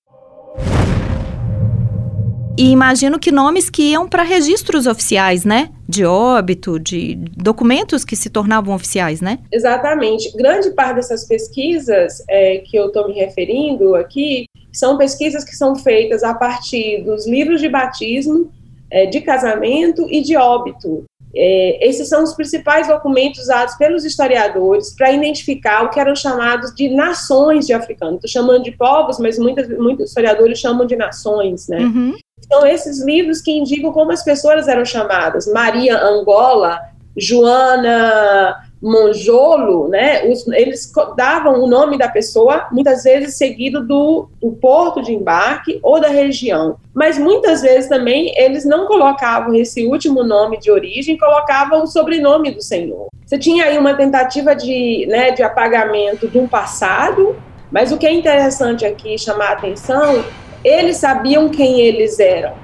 E 2.62 2.70
imagino 2.70 3.18
que 3.18 3.32
nomes 3.32 3.68
que 3.68 3.90
iam 3.90 4.08
para 4.08 4.22
registros 4.22 4.86
oficiais, 4.86 5.44
né? 5.44 5.70
De 5.88 6.04
óbito, 6.04 6.78
de 6.78 7.16
documentos 7.36 8.04
que 8.04 8.14
se 8.14 8.30
tornavam 8.30 8.72
oficiais, 8.72 9.20
né? 9.20 9.40
Exatamente. 9.50 10.30
Grande 10.36 10.70
parte 10.70 10.94
dessas 10.94 11.26
pesquisas 11.26 12.22
é, 12.28 12.58
que 12.58 12.76
eu 12.76 12.86
estou 12.86 13.08
me 13.08 13.14
referindo 13.14 13.96
aqui 13.96 14.44
são 14.72 14.96
pesquisas 14.96 15.42
que 15.42 15.56
são 15.56 15.74
feitas 15.74 16.22
a 16.22 16.34
partir 16.34 17.02
dos 17.02 17.26
livros 17.26 17.60
de 17.60 17.68
batismo, 17.68 18.48
é, 18.88 19.06
de 19.06 19.20
casamento 19.22 20.06
e 20.08 20.22
de 20.22 20.36
óbito. 20.36 21.04
É, 21.34 21.88
esses 21.88 22.08
são 22.08 22.22
os 22.22 22.32
principais 22.34 22.86
documentos 22.86 23.40
usados 23.40 23.74
pelos 23.74 24.04
historiadores 24.04 24.94
para 24.94 25.10
identificar 25.10 25.82
o 25.82 25.90
que 25.90 25.98
eram 25.98 26.14
chamados 26.14 26.72
de 26.76 26.90
nações 26.90 27.66
de 27.66 27.72
africanos. 27.72 28.16
Estou 28.24 28.30
chamando 28.30 28.62
de 28.62 28.70
povos, 28.70 29.18
mas 29.18 29.36
muitos, 29.36 29.68
muitos 29.78 30.10
historiadores 30.10 30.60
chamam 30.60 30.86
de 30.86 30.94
nações, 30.94 31.66
né? 31.66 31.80
Uhum. 31.80 32.14
São 32.50 32.66
esses 32.66 33.02
livros 33.02 33.40
que 33.40 33.52
indicam 33.52 33.92
como 33.92 34.12
as 34.12 34.22
pessoas 34.22 34.68
eram 34.68 34.84
chamadas. 34.84 35.46
Maria 35.46 35.98
Angola, 35.98 36.78
Joana 37.16 38.56
Monjolo, 38.82 39.86
né? 39.88 40.28
Os, 40.28 40.46
eles 40.48 40.90
davam 41.16 41.62
o 41.62 41.68
nome 41.68 41.96
da 41.96 42.08
pessoa, 42.08 42.66
muitas 42.72 43.04
vezes 43.04 43.36
seguido 43.36 43.86
do, 43.86 44.28
do 44.40 44.50
porto 44.52 45.00
de 45.00 45.12
embarque 45.12 45.78
ou 45.82 46.00
da 46.00 46.08
região. 46.08 46.76
Mas 46.92 47.16
muitas 47.16 47.62
vezes 47.62 47.88
também 47.88 48.34
eles 48.36 48.64
não 48.64 48.86
colocavam 48.86 49.54
esse 49.54 49.86
último 49.86 50.24
nome 50.24 50.58
de 50.58 50.70
origem, 50.70 51.16
colocavam 51.16 51.84
o 51.84 51.86
sobrenome 51.86 52.50
do 52.50 52.60
senhor. 52.60 53.06
Você 53.24 53.38
tinha 53.38 53.66
aí 53.66 53.78
uma 53.78 53.94
tentativa 53.94 54.54
de, 54.54 55.06
né, 55.08 55.30
de 55.30 55.42
apagamento 55.42 56.26
de 56.26 56.38
um 56.38 56.48
passado, 56.48 57.36
mas 57.70 57.92
o 57.92 57.96
que 57.96 58.06
é 58.06 58.12
interessante 58.12 58.84
aqui 58.84 59.16
chamar 59.16 59.50
a 59.50 59.52
atenção 59.52 60.24
eles 60.64 60.96
sabiam 60.96 61.48
quem 61.48 61.80
eles 61.80 62.18
eram. 62.18 62.54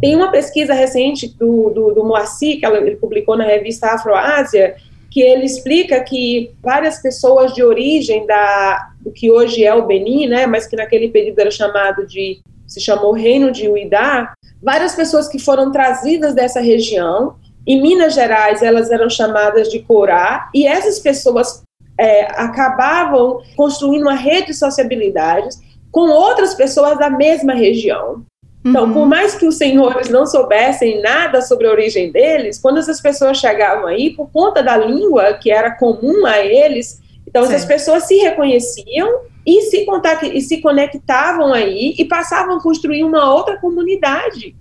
Tem 0.00 0.16
uma 0.16 0.32
pesquisa 0.32 0.74
recente 0.74 1.28
do, 1.28 1.70
do, 1.70 1.94
do 1.94 2.04
Moacir, 2.04 2.58
que 2.58 2.66
ele 2.66 2.96
publicou 2.96 3.36
na 3.36 3.44
revista 3.44 3.88
Afroásia, 3.88 4.74
que 5.12 5.20
ele 5.20 5.44
explica 5.44 6.00
que 6.02 6.52
várias 6.60 7.00
pessoas 7.00 7.54
de 7.54 7.62
origem 7.62 8.26
da, 8.26 8.88
do 9.00 9.12
que 9.12 9.30
hoje 9.30 9.64
é 9.64 9.72
o 9.72 9.86
Benin, 9.86 10.26
né, 10.26 10.46
mas 10.46 10.66
que 10.66 10.74
naquele 10.74 11.08
período 11.08 11.38
era 11.38 11.50
chamado 11.50 12.06
de, 12.06 12.40
se 12.66 12.80
chamou 12.80 13.12
Reino 13.12 13.52
de 13.52 13.68
Uidá, 13.68 14.32
várias 14.60 14.94
pessoas 14.94 15.28
que 15.28 15.38
foram 15.38 15.70
trazidas 15.70 16.34
dessa 16.34 16.60
região, 16.60 17.36
em 17.64 17.80
Minas 17.80 18.14
Gerais 18.14 18.62
elas 18.62 18.90
eram 18.90 19.08
chamadas 19.08 19.70
de 19.70 19.80
Corá, 19.80 20.50
e 20.52 20.66
essas 20.66 20.98
pessoas 20.98 21.62
é, 21.98 22.24
acabavam 22.40 23.42
construindo 23.56 24.02
uma 24.02 24.14
rede 24.14 24.48
de 24.48 24.54
sociabilidades 24.54 25.60
com 25.90 26.08
outras 26.08 26.54
pessoas 26.54 26.98
da 26.98 27.10
mesma 27.10 27.54
região. 27.54 28.24
Então, 28.64 28.84
uhum. 28.84 28.92
por 28.92 29.06
mais 29.06 29.34
que 29.34 29.46
os 29.46 29.56
senhores 29.56 30.08
não 30.08 30.24
soubessem 30.24 31.02
nada 31.02 31.42
sobre 31.42 31.66
a 31.66 31.70
origem 31.70 32.12
deles, 32.12 32.58
quando 32.60 32.78
essas 32.78 33.00
pessoas 33.00 33.38
chegavam 33.38 33.86
aí, 33.86 34.10
por 34.10 34.30
conta 34.30 34.62
da 34.62 34.76
língua 34.76 35.34
que 35.34 35.50
era 35.50 35.72
comum 35.72 36.24
a 36.24 36.38
eles, 36.38 37.00
então 37.26 37.44
Sim. 37.44 37.54
essas 37.54 37.66
pessoas 37.66 38.04
se 38.04 38.14
reconheciam 38.16 39.22
e 39.44 39.62
se, 39.62 39.84
contact, 39.84 40.26
e 40.26 40.40
se 40.40 40.60
conectavam 40.60 41.52
aí 41.52 41.94
e 41.98 42.04
passavam 42.04 42.56
a 42.56 42.62
construir 42.62 43.02
uma 43.02 43.34
outra 43.34 43.58
comunidade, 43.58 44.54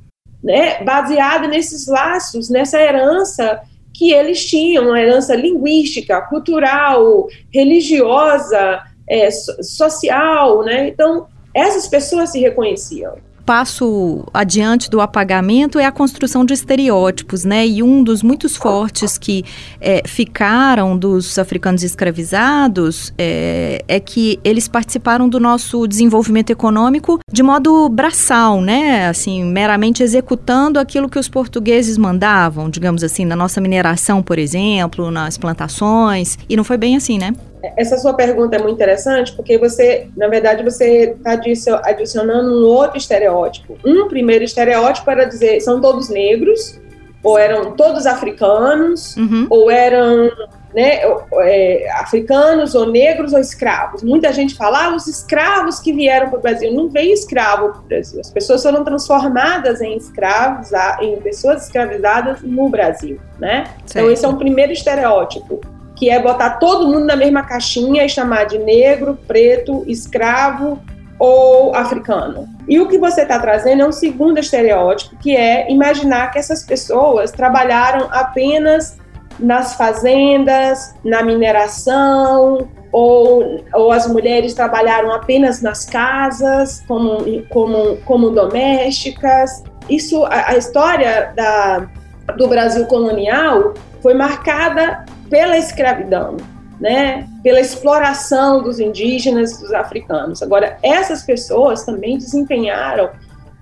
né, 0.43 0.83
baseada 0.83 1.47
nesses 1.47 1.87
laços, 1.87 2.49
nessa 2.49 2.81
herança 2.81 3.61
que 3.93 4.13
eles 4.13 4.45
tinham, 4.45 4.87
uma 4.87 4.99
herança 4.99 5.35
linguística, 5.35 6.21
cultural, 6.23 7.27
religiosa, 7.53 8.81
é, 9.09 9.29
social, 9.31 10.63
né? 10.63 10.87
Então, 10.87 11.27
essas 11.53 11.87
pessoas 11.87 12.31
se 12.31 12.39
reconheciam 12.39 13.15
passo 13.45 14.25
adiante 14.33 14.89
do 14.89 15.01
apagamento 15.01 15.79
é 15.79 15.85
a 15.85 15.91
construção 15.91 16.45
de 16.45 16.53
estereótipos, 16.53 17.43
né? 17.43 17.67
E 17.67 17.83
um 17.83 18.03
dos 18.03 18.23
muitos 18.23 18.55
fortes 18.55 19.17
que 19.17 19.43
é, 19.79 20.03
ficaram 20.05 20.97
dos 20.97 21.37
africanos 21.37 21.83
escravizados 21.83 23.13
é, 23.17 23.83
é, 23.87 23.99
que 23.99 24.39
eles 24.43 24.67
participaram 24.67 25.27
do 25.27 25.39
nosso 25.39 25.87
desenvolvimento 25.87 26.49
econômico 26.49 27.19
de 27.31 27.43
modo 27.43 27.89
braçal, 27.89 28.61
né? 28.61 29.07
Assim, 29.07 29.43
meramente 29.43 30.03
executando 30.03 30.79
aquilo 30.79 31.09
que 31.09 31.19
os 31.19 31.27
portugueses 31.27 31.97
mandavam, 31.97 32.69
digamos 32.69 33.03
assim, 33.03 33.25
na 33.25 33.35
nossa 33.35 33.59
mineração, 33.59 34.21
por 34.21 34.39
exemplo, 34.39 35.11
nas 35.11 35.37
plantações. 35.37 36.37
E 36.49 36.55
não 36.55 36.63
foi 36.63 36.77
bem 36.77 36.95
assim, 36.95 37.17
né? 37.17 37.33
Essa 37.77 37.97
sua 37.97 38.13
pergunta 38.13 38.55
é 38.55 38.59
muito 38.59 38.75
interessante 38.75 39.33
porque 39.33 39.57
você, 39.57 40.07
na 40.17 40.27
verdade, 40.27 40.63
você 40.63 41.15
está 41.17 41.39
adicionando 41.83 42.51
um 42.51 42.65
outro 42.65 42.97
estereótipo. 42.97 43.77
Um 43.85 44.07
primeiro 44.07 44.43
estereótipo 44.43 45.09
era 45.09 45.25
dizer 45.25 45.61
são 45.61 45.79
todos 45.79 46.09
negros, 46.09 46.79
ou 47.23 47.37
eram 47.37 47.73
todos 47.73 48.05
africanos, 48.05 49.15
uhum. 49.15 49.45
ou 49.49 49.69
eram 49.69 50.31
né, 50.73 51.01
é, 51.41 51.91
africanos 51.99 52.73
ou 52.73 52.89
negros 52.89 53.33
ou 53.33 53.39
escravos. 53.39 54.01
Muita 54.01 54.33
gente 54.33 54.55
fala, 54.55 54.85
ah, 54.85 54.95
os 54.95 55.05
escravos 55.07 55.79
que 55.79 55.93
vieram 55.93 56.29
para 56.29 56.39
o 56.39 56.41
Brasil. 56.41 56.73
Não 56.73 56.89
veio 56.89 57.13
escravo 57.13 57.69
para 57.69 57.79
o 57.79 57.83
Brasil. 57.83 58.19
As 58.19 58.31
pessoas 58.31 58.63
foram 58.63 58.83
transformadas 58.83 59.81
em 59.81 59.95
escravos, 59.95 60.69
em 61.01 61.17
pessoas 61.17 61.65
escravizadas 61.65 62.41
no 62.41 62.69
Brasil, 62.69 63.19
né? 63.39 63.65
Então 63.83 64.09
esse 64.09 64.25
é 64.25 64.27
um 64.27 64.37
primeiro 64.37 64.71
estereótipo 64.71 65.61
que 66.01 66.09
é 66.09 66.19
botar 66.19 66.57
todo 66.57 66.87
mundo 66.87 67.05
na 67.05 67.15
mesma 67.15 67.43
caixinha 67.43 68.03
e 68.03 68.09
chamar 68.09 68.45
de 68.45 68.57
negro, 68.57 69.19
preto, 69.27 69.83
escravo 69.85 70.79
ou 71.19 71.75
africano. 71.75 72.49
E 72.67 72.79
o 72.79 72.87
que 72.87 72.97
você 72.97 73.21
está 73.21 73.37
trazendo 73.37 73.83
é 73.83 73.87
um 73.87 73.91
segundo 73.91 74.39
estereótipo, 74.39 75.15
que 75.17 75.37
é 75.37 75.71
imaginar 75.71 76.31
que 76.31 76.39
essas 76.39 76.63
pessoas 76.63 77.29
trabalharam 77.29 78.07
apenas 78.11 78.97
nas 79.39 79.75
fazendas, 79.75 80.95
na 81.05 81.21
mineração, 81.21 82.67
ou, 82.91 83.63
ou 83.71 83.91
as 83.91 84.07
mulheres 84.07 84.55
trabalharam 84.55 85.11
apenas 85.11 85.61
nas 85.61 85.85
casas, 85.85 86.83
como, 86.87 87.43
como, 87.49 87.97
como 87.97 88.31
domésticas. 88.31 89.63
Isso, 89.87 90.25
a, 90.25 90.49
a 90.49 90.57
história 90.57 91.31
da, 91.35 91.87
do 92.35 92.47
Brasil 92.47 92.87
colonial 92.87 93.75
foi 94.01 94.15
marcada 94.15 95.05
pela 95.31 95.57
escravidão, 95.57 96.35
né, 96.79 97.25
pela 97.41 97.61
exploração 97.61 98.61
dos 98.61 98.79
indígenas, 98.79 99.57
dos 99.57 99.73
africanos. 99.73 100.43
Agora, 100.43 100.77
essas 100.83 101.23
pessoas 101.23 101.85
também 101.85 102.17
desempenharam 102.17 103.09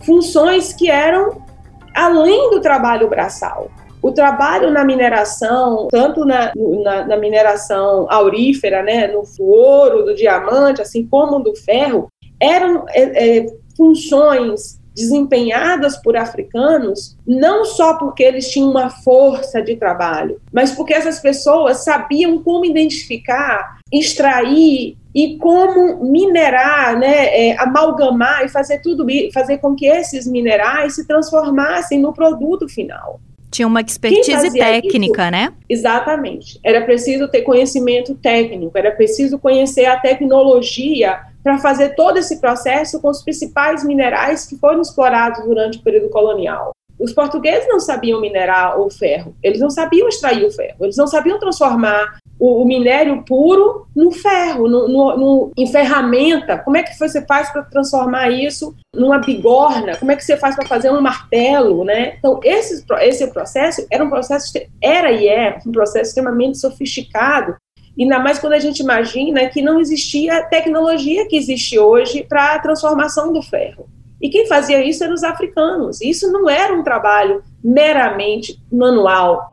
funções 0.04 0.74
que 0.74 0.90
eram 0.90 1.44
além 1.96 2.50
do 2.50 2.60
trabalho 2.60 3.08
braçal. 3.08 3.70
O 4.02 4.12
trabalho 4.12 4.72
na 4.72 4.84
mineração, 4.84 5.90
tanto 5.92 6.26
na, 6.26 6.54
na, 6.56 7.06
na 7.06 7.18
mineração 7.18 8.08
aurífera, 8.10 8.82
né, 8.82 9.08
no 9.08 9.24
ouro, 9.40 10.04
do 10.04 10.16
diamante, 10.16 10.82
assim 10.82 11.06
como 11.06 11.40
do 11.40 11.56
ferro, 11.56 12.10
eram 12.42 12.86
é, 12.90 13.40
é, 13.40 13.46
funções 13.76 14.79
desempenhadas 15.00 15.96
por 15.98 16.18
africanos, 16.18 17.18
não 17.26 17.64
só 17.64 17.98
porque 17.98 18.22
eles 18.22 18.50
tinham 18.52 18.70
uma 18.70 18.90
força 18.90 19.62
de 19.62 19.78
trabalho, 19.78 20.40
mas 20.52 20.72
porque 20.72 20.94
essas 20.94 21.20
pessoas 21.20 21.86
sabiam 21.86 22.44
como 22.44 22.66
identificar, 22.66 23.80
extrair 23.92 24.98
e 25.16 25.38
como 25.38 26.04
minerar, 26.04 27.00
né, 27.00 27.50
é, 27.50 27.60
amalgamar 27.60 28.46
e 28.46 28.50
fazer 28.50 28.80
tudo, 28.82 29.08
fazer 29.34 29.58
com 29.60 29.74
que 29.74 29.88
esses 29.88 30.28
minerais 30.28 30.96
se 30.96 31.08
transformassem 31.08 32.00
no 32.00 32.14
produto 32.14 32.68
final. 32.68 33.20
Tinha 33.50 33.68
uma 33.68 33.82
expertise 33.82 34.54
técnica, 34.54 35.24
isso? 35.24 35.32
né? 35.32 35.54
Exatamente. 35.68 36.60
Era 36.64 36.82
preciso 36.82 37.28
ter 37.28 37.42
conhecimento 37.42 38.14
técnico, 38.14 38.78
era 38.78 38.92
preciso 38.92 39.40
conhecer 39.40 39.86
a 39.86 39.98
tecnologia 39.98 41.20
para 41.44 41.58
fazer 41.58 41.96
todo 41.96 42.18
esse 42.18 42.40
processo 42.40 43.02
com 43.02 43.10
os 43.10 43.24
principais 43.24 43.84
minerais 43.84 44.46
que 44.46 44.58
foram 44.58 44.82
explorados 44.82 45.44
durante 45.44 45.78
o 45.78 45.82
período 45.82 46.10
colonial. 46.10 46.72
Os 47.00 47.14
portugueses 47.14 47.68
não 47.70 47.80
sabiam 47.80 48.20
minerar 48.20 48.78
o 48.78 48.90
ferro, 48.90 49.34
eles 49.42 49.62
não 49.62 49.70
sabiam 49.70 50.10
extrair 50.10 50.46
o 50.46 50.52
ferro, 50.52 50.76
eles 50.82 50.98
não 50.98 51.08
sabiam 51.08 51.40
transformar 51.40 52.20
o, 52.38 52.62
o 52.62 52.66
minério 52.66 53.24
puro 53.24 53.88
no 53.96 54.12
ferro, 54.12 54.68
no, 54.68 54.88
no, 54.88 55.18
no, 55.18 55.52
em 55.58 55.68
ferramenta. 55.68 56.58
Como 56.58 56.76
é 56.76 56.84
que 56.84 56.98
você 56.98 57.26
faz 57.26 57.50
para 57.52 57.64
transformar 57.64 58.30
isso 58.30 58.76
numa 58.94 59.18
bigorna? 59.18 59.96
Como 59.96 60.12
é 60.12 60.16
que 60.16 60.26
você 60.26 60.36
faz 60.36 60.56
para 60.56 60.68
fazer 60.68 60.92
um 60.92 61.00
martelo, 61.00 61.86
né? 61.86 62.16
Então, 62.18 62.40
esse, 62.44 62.84
esse 63.02 63.28
processo 63.28 63.86
era 63.90 64.04
um 64.04 64.10
processo, 64.10 64.52
era 64.82 65.10
e 65.12 65.28
é 65.28 65.58
um 65.66 65.72
processo 65.72 66.10
extremamente 66.10 66.58
sofisticado 66.58 67.56
Ainda 68.00 68.18
mais 68.18 68.40
quando 68.40 68.54
a 68.54 68.60
gente 68.60 68.80
imagina 68.80 69.50
que 69.50 69.62
não 69.62 69.80
existia 69.80 70.42
tecnologia 70.44 71.28
que 71.28 71.36
existe 71.36 71.78
hoje 71.78 72.24
para 72.24 72.56
a 72.56 72.60
transformação 72.60 73.34
do 73.34 73.42
ferro. 73.42 73.90
E 74.22 74.30
quem 74.30 74.48
fazia 74.48 74.82
isso 74.82 75.04
eram 75.04 75.14
os 75.14 75.24
africanos. 75.24 76.00
Isso 76.00 76.32
não 76.32 76.50
era 76.50 76.74
um 76.74 76.82
trabalho 76.82 77.44
meramente 77.62 78.58
manual. 78.72 79.52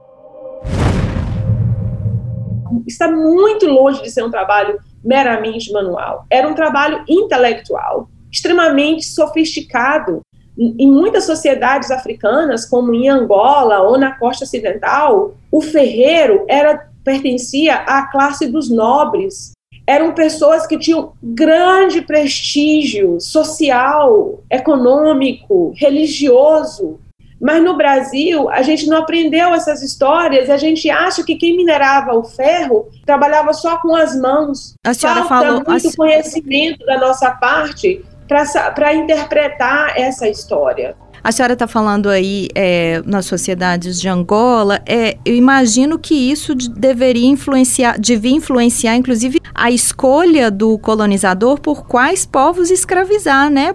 Está 2.87 3.11
muito 3.11 3.67
longe 3.67 4.01
de 4.03 4.11
ser 4.11 4.23
um 4.23 4.31
trabalho 4.31 4.79
meramente 5.05 5.73
manual. 5.73 6.25
Era 6.31 6.49
um 6.49 6.55
trabalho 6.55 7.05
intelectual, 7.09 8.09
extremamente 8.31 9.07
sofisticado. 9.07 10.23
Em 10.57 10.91
muitas 10.91 11.25
sociedades 11.25 11.91
africanas, 11.91 12.65
como 12.65 12.95
em 12.95 13.09
Angola 13.09 13.83
ou 13.83 13.99
na 13.99 14.17
costa 14.19 14.45
ocidental, 14.45 15.35
o 15.51 15.61
ferreiro 15.61 16.45
era 16.49 16.89
pertencia 17.07 17.77
à 17.77 18.11
classe 18.11 18.49
dos 18.49 18.69
nobres. 18.69 19.53
Eram 19.87 20.13
pessoas 20.13 20.67
que 20.67 20.77
tinham 20.77 21.13
grande 21.23 22.03
prestígio 22.03 23.21
social, 23.21 24.43
econômico, 24.51 25.73
religioso. 25.77 26.99
Mas 27.41 27.63
no 27.63 27.77
Brasil, 27.77 28.49
a 28.51 28.63
gente 28.63 28.89
não 28.89 28.99
aprendeu 28.99 29.55
essas 29.55 29.83
histórias, 29.83 30.51
a 30.51 30.57
gente 30.57 30.91
acha 30.91 31.23
que 31.23 31.37
quem 31.37 31.57
minerava 31.57 32.15
o 32.15 32.25
ferro 32.25 32.89
trabalhava 33.05 33.53
só 33.53 33.77
com 33.77 33.95
as 33.95 34.19
mãos. 34.19 34.75
A 34.85 34.93
senhora 34.93 35.25
Falta 35.25 35.47
falou 35.47 35.63
muito 35.65 35.89
a... 35.89 35.97
conhecimento 35.97 36.85
da 36.85 36.99
nossa 36.99 37.31
parte 37.31 38.05
para 38.27 38.95
interpretar 38.95 39.97
essa 39.97 40.27
história. 40.27 40.97
A 41.27 41.33
senhora 41.33 41.55
está 41.55 41.67
falando 41.67 42.09
aí 42.09 42.47
é, 42.55 43.03
nas 43.05 43.27
sociedades 43.27 44.01
de 44.01 44.09
Angola. 44.09 44.81
É, 44.87 45.17
eu 45.25 45.35
imagino 45.35 45.99
que 45.99 46.15
isso 46.15 46.55
deveria 46.55 47.27
influenciar, 47.27 47.99
devia 47.99 48.31
influenciar, 48.31 48.95
inclusive, 48.95 49.41
a 49.53 49.69
escolha 49.69 50.53
do 50.53 50.79
colonizador 50.79 51.61
por 51.61 51.85
quais 51.85 52.25
povos 52.25 52.71
escravizar, 52.71 53.51
né? 53.51 53.75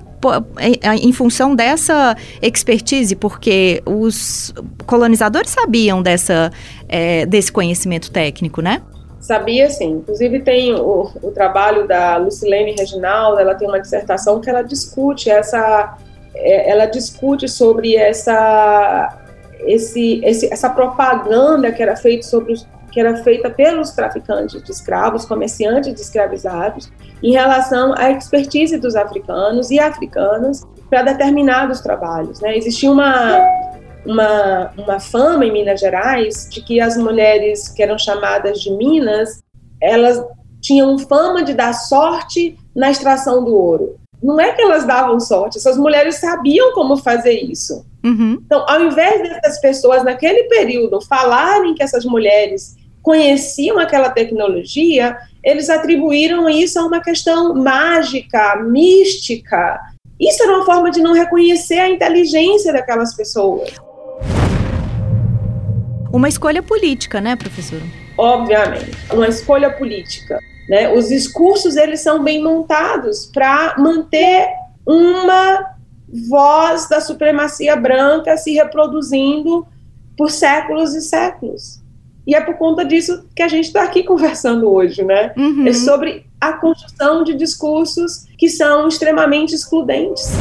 Em 1.02 1.12
função 1.12 1.54
dessa 1.54 2.16
expertise, 2.42 3.18
porque 3.18 3.84
os 3.86 4.54
colonizadores 4.86 5.52
sabiam 5.52 6.02
dessa, 6.02 6.54
é, 6.88 7.26
desse 7.26 7.52
conhecimento 7.52 8.12
técnico, 8.12 8.62
né? 8.62 8.82
Sabia 9.20 9.70
sim. 9.70 9.98
Inclusive 9.98 10.40
tem 10.40 10.74
o, 10.74 11.12
o 11.22 11.32
trabalho 11.32 11.86
da 11.86 12.16
Lucilene 12.16 12.76
Reginaldo, 12.78 13.42
ela 13.42 13.56
tem 13.56 13.68
uma 13.68 13.82
dissertação 13.82 14.40
que 14.40 14.50
ela 14.50 14.62
discute 14.62 15.30
essa 15.30 15.98
é, 15.98 16.11
ela 16.36 16.86
discute 16.86 17.48
sobre 17.48 17.96
essa, 17.96 19.18
esse, 19.62 20.22
esse, 20.24 20.52
essa 20.52 20.70
propaganda 20.70 21.72
que 21.72 21.82
era 21.82 21.96
feita 21.96 22.26
sobre 22.26 22.54
os, 22.54 22.68
que 22.92 23.00
era 23.00 23.18
feita 23.24 23.50
pelos 23.50 23.92
traficantes 23.92 24.62
de 24.62 24.72
escravos, 24.72 25.26
comerciantes 25.26 25.94
de 25.94 26.02
escravizados, 26.02 26.92
em 27.24 27.32
relação 27.32 27.94
à 27.98 28.12
expertise 28.12 28.78
dos 28.78 28.96
africanos 28.96 29.72
e 29.72 29.80
africanas 29.80 30.64
para 30.90 31.04
determinados 31.04 31.80
trabalhos. 31.82 32.42
Né? 32.42 32.58
Existia 32.58 32.92
uma, 32.92 33.40
uma, 34.06 34.72
uma 34.78 35.00
fama 35.00 35.46
em 35.46 35.54
Minas 35.54 35.80
Gerais 35.80 36.50
de 36.50 36.62
que 36.62 36.82
as 36.82 36.98
mulheres 36.98 37.70
que 37.70 37.82
eram 37.82 37.98
chamadas 37.98 38.60
de 38.60 38.72
minas, 38.72 39.42
elas 39.82 40.22
tinham 40.60 40.98
fama 40.98 41.44
de 41.44 41.54
dar 41.54 41.74
sorte 41.74 42.58
na 42.76 42.92
extração 42.92 43.44
do 43.44 43.56
ouro 43.56 44.01
não 44.22 44.40
é 44.40 44.52
que 44.52 44.62
elas 44.62 44.86
davam 44.86 45.20
sorte, 45.20 45.58
essas 45.58 45.78
mulheres 45.78 46.20
sabiam 46.20 46.74
como 46.74 46.98
fazer 46.98 47.34
isso. 47.34 47.86
Uhum. 48.04 48.40
Então, 48.46 48.64
ao 48.68 48.84
invés 48.84 49.22
dessas 49.22 49.60
pessoas, 49.60 50.04
naquele 50.04 50.44
período, 50.44 51.02
falarem 51.02 51.74
que 51.74 51.82
essas 51.82 52.06
mulheres 52.06 52.76
conheciam 53.02 53.80
aquela 53.80 54.10
tecnologia, 54.10 55.18
eles 55.44 55.70
atribuíram 55.70 56.48
isso 56.48 56.80
a 56.80 56.86
uma 56.86 57.02
questão 57.02 57.56
mágica, 57.56 58.58
mística. 58.58 59.80
Isso 60.20 60.44
era 60.44 60.56
uma 60.56 60.66
forma 60.66 60.92
de 60.92 61.02
não 61.02 61.14
reconhecer 61.14 61.80
a 61.80 61.90
inteligência 61.90 62.72
daquelas 62.72 63.16
pessoas. 63.16 63.72
Uma 66.14 66.30
escolha 66.30 66.62
política, 66.62 67.20
né, 67.20 67.36
professora? 67.36 67.82
Obviamente, 68.18 68.92
uma 69.12 69.28
escolha 69.28 69.72
política. 69.72 70.38
Né? 70.72 70.90
Os 70.94 71.10
discursos 71.10 71.76
eles 71.76 72.00
são 72.00 72.24
bem 72.24 72.42
montados 72.42 73.26
para 73.26 73.76
manter 73.78 74.48
uma 74.88 75.76
voz 76.30 76.88
da 76.88 77.02
supremacia 77.02 77.76
branca 77.76 78.38
se 78.38 78.54
reproduzindo 78.54 79.68
por 80.18 80.32
séculos 80.32 80.96
e 80.96 81.02
séculos. 81.02 81.82
E 82.26 82.34
é 82.34 82.40
por 82.40 82.56
conta 82.56 82.86
disso 82.86 83.26
que 83.36 83.44
a 83.44 83.50
gente 83.50 83.66
está 83.66 83.84
aqui 83.84 84.04
conversando 84.08 84.72
hoje, 84.72 85.04
né? 85.04 85.34
Uhum. 85.36 85.68
É 85.68 85.74
sobre 85.74 86.26
a 86.40 86.54
construção 86.54 87.26
de 87.26 87.34
discursos 87.34 88.26
que 88.38 88.48
são 88.48 88.88
extremamente 88.88 89.54
excludentes. 89.54 90.32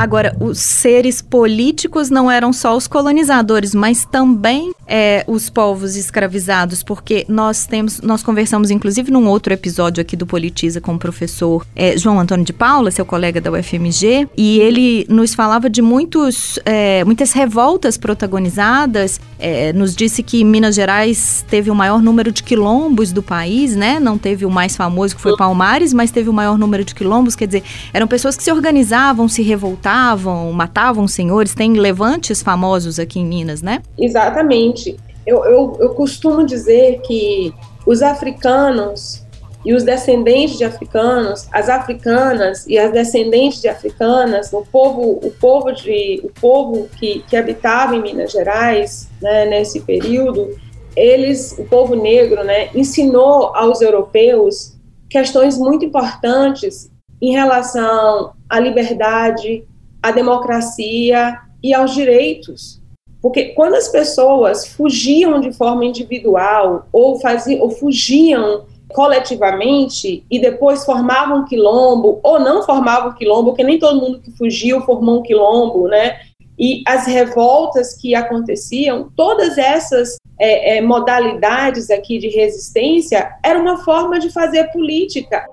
Agora, 0.00 0.34
os 0.40 0.58
seres 0.58 1.20
políticos 1.20 2.08
não 2.08 2.30
eram 2.30 2.54
só 2.54 2.74
os 2.74 2.88
colonizadores, 2.88 3.74
mas 3.74 4.06
também 4.06 4.72
é, 4.86 5.22
os 5.26 5.50
povos 5.50 5.94
escravizados, 5.94 6.82
porque 6.82 7.26
nós 7.28 7.66
temos, 7.66 8.00
nós 8.00 8.22
conversamos 8.22 8.70
inclusive 8.70 9.10
num 9.10 9.28
outro 9.28 9.52
episódio 9.52 10.00
aqui 10.00 10.16
do 10.16 10.24
Politiza 10.24 10.80
com 10.80 10.94
o 10.94 10.98
professor 10.98 11.66
é, 11.76 11.98
João 11.98 12.18
Antônio 12.18 12.46
de 12.46 12.52
Paula, 12.54 12.90
seu 12.90 13.04
colega 13.04 13.42
da 13.42 13.52
UFMG, 13.52 14.26
e 14.34 14.58
ele 14.60 15.04
nos 15.06 15.34
falava 15.34 15.68
de 15.68 15.82
muitos, 15.82 16.58
é, 16.64 17.04
muitas 17.04 17.32
revoltas 17.32 17.98
protagonizadas, 17.98 19.20
é, 19.38 19.70
nos 19.74 19.94
disse 19.94 20.22
que 20.22 20.42
Minas 20.44 20.76
Gerais 20.76 21.44
teve 21.46 21.70
o 21.70 21.74
maior 21.74 22.00
número 22.00 22.32
de 22.32 22.42
quilombos 22.42 23.12
do 23.12 23.22
país, 23.22 23.76
né? 23.76 24.00
Não 24.00 24.16
teve 24.16 24.46
o 24.46 24.50
mais 24.50 24.76
famoso 24.76 25.14
que 25.14 25.20
foi 25.20 25.36
Palmares, 25.36 25.92
mas 25.92 26.10
teve 26.10 26.30
o 26.30 26.32
maior 26.32 26.56
número 26.56 26.86
de 26.86 26.94
quilombos, 26.94 27.36
quer 27.36 27.44
dizer, 27.44 27.62
eram 27.92 28.06
pessoas 28.06 28.34
que 28.34 28.42
se 28.42 28.50
organizavam, 28.50 29.28
se 29.28 29.42
revoltavam 29.42 29.89
matavam, 29.90 30.52
matavam 30.52 31.08
senhores. 31.08 31.54
Tem 31.54 31.72
levantes 31.72 32.42
famosos 32.42 32.98
aqui 32.98 33.18
em 33.18 33.26
Minas, 33.26 33.60
né? 33.60 33.82
Exatamente. 33.98 34.96
Eu, 35.26 35.44
eu, 35.44 35.76
eu 35.80 35.88
costumo 35.90 36.46
dizer 36.46 37.00
que 37.02 37.52
os 37.84 38.00
africanos 38.00 39.26
e 39.64 39.74
os 39.74 39.82
descendentes 39.82 40.56
de 40.56 40.64
africanos, 40.64 41.46
as 41.52 41.68
africanas 41.68 42.66
e 42.66 42.78
as 42.78 42.90
descendentes 42.92 43.60
de 43.60 43.68
africanas, 43.68 44.52
o 44.52 44.62
povo, 44.62 45.20
o 45.22 45.30
povo 45.38 45.72
de, 45.72 46.20
o 46.24 46.30
povo 46.40 46.88
que, 46.98 47.22
que 47.28 47.36
habitava 47.36 47.94
em 47.94 48.02
Minas 48.02 48.32
Gerais, 48.32 49.10
né, 49.20 49.44
nesse 49.46 49.80
período, 49.80 50.56
eles, 50.96 51.56
o 51.58 51.64
povo 51.64 51.94
negro, 51.94 52.42
né, 52.42 52.70
ensinou 52.74 53.54
aos 53.54 53.82
europeus 53.82 54.76
questões 55.10 55.58
muito 55.58 55.84
importantes 55.84 56.90
em 57.20 57.32
relação 57.32 58.32
à 58.48 58.58
liberdade, 58.58 59.64
à 60.02 60.10
democracia 60.10 61.38
e 61.62 61.74
aos 61.74 61.94
direitos. 61.94 62.80
Porque 63.20 63.50
quando 63.50 63.74
as 63.74 63.88
pessoas 63.88 64.66
fugiam 64.66 65.40
de 65.40 65.52
forma 65.52 65.84
individual 65.84 66.86
ou, 66.92 67.20
faziam, 67.20 67.60
ou 67.60 67.70
fugiam 67.70 68.64
coletivamente 68.92 70.24
e 70.30 70.38
depois 70.38 70.84
formavam 70.84 71.40
um 71.40 71.44
quilombo 71.44 72.18
ou 72.22 72.40
não 72.40 72.62
formavam 72.62 73.10
um 73.10 73.14
quilombo, 73.14 73.50
porque 73.50 73.62
nem 73.62 73.78
todo 73.78 74.00
mundo 74.00 74.20
que 74.20 74.30
fugiu 74.32 74.80
formou 74.82 75.20
um 75.20 75.22
quilombo, 75.22 75.86
né? 75.86 76.18
E 76.58 76.82
as 76.86 77.06
revoltas 77.06 77.96
que 77.96 78.14
aconteciam, 78.14 79.10
todas 79.16 79.56
essas 79.56 80.16
é, 80.38 80.76
é, 80.76 80.80
modalidades 80.80 81.90
aqui 81.90 82.18
de 82.18 82.28
resistência 82.28 83.34
era 83.42 83.58
uma 83.58 83.78
forma 83.84 84.18
de 84.18 84.30
fazer 84.30 84.64
política. 84.72 85.46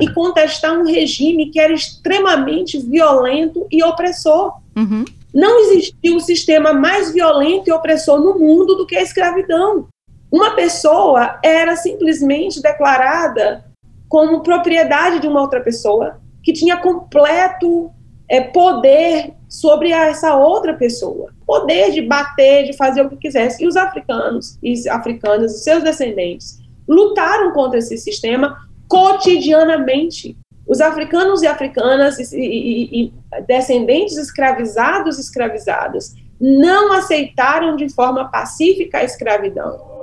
E 0.00 0.12
contestar 0.12 0.78
um 0.78 0.84
regime 0.84 1.50
que 1.50 1.60
era 1.60 1.72
extremamente 1.72 2.78
violento 2.78 3.66
e 3.70 3.82
opressor. 3.82 4.54
Uhum. 4.76 5.04
Não 5.32 5.60
existia 5.60 6.14
um 6.14 6.20
sistema 6.20 6.72
mais 6.72 7.12
violento 7.12 7.68
e 7.68 7.72
opressor 7.72 8.20
no 8.20 8.38
mundo 8.38 8.76
do 8.76 8.86
que 8.86 8.96
a 8.96 9.02
escravidão. 9.02 9.88
Uma 10.30 10.52
pessoa 10.52 11.38
era 11.42 11.76
simplesmente 11.76 12.60
declarada 12.60 13.64
como 14.08 14.42
propriedade 14.42 15.20
de 15.20 15.26
uma 15.26 15.40
outra 15.40 15.60
pessoa, 15.60 16.20
que 16.42 16.52
tinha 16.52 16.76
completo 16.76 17.90
é, 18.28 18.40
poder 18.40 19.34
sobre 19.48 19.90
essa 19.90 20.36
outra 20.36 20.74
pessoa. 20.74 21.32
Poder 21.46 21.90
de 21.90 22.02
bater, 22.02 22.64
de 22.64 22.76
fazer 22.76 23.02
o 23.02 23.10
que 23.10 23.16
quisesse. 23.16 23.64
E 23.64 23.66
os 23.66 23.76
africanos 23.76 24.58
e 24.62 24.88
africanas, 24.88 25.64
seus 25.64 25.82
descendentes, 25.82 26.60
lutaram 26.88 27.52
contra 27.52 27.78
esse 27.78 27.96
sistema 27.96 28.56
cotidianamente. 28.88 30.36
Os 30.66 30.80
africanos 30.80 31.42
e 31.42 31.46
africanas 31.46 32.18
e, 32.32 32.38
e, 32.38 33.02
e 33.02 33.12
descendentes 33.46 34.16
escravizados 34.16 35.18
e 35.18 35.20
escravizadas 35.20 36.14
não 36.40 36.92
aceitaram 36.92 37.76
de 37.76 37.88
forma 37.88 38.30
pacífica 38.30 38.98
a 38.98 39.04
escravidão. 39.04 39.94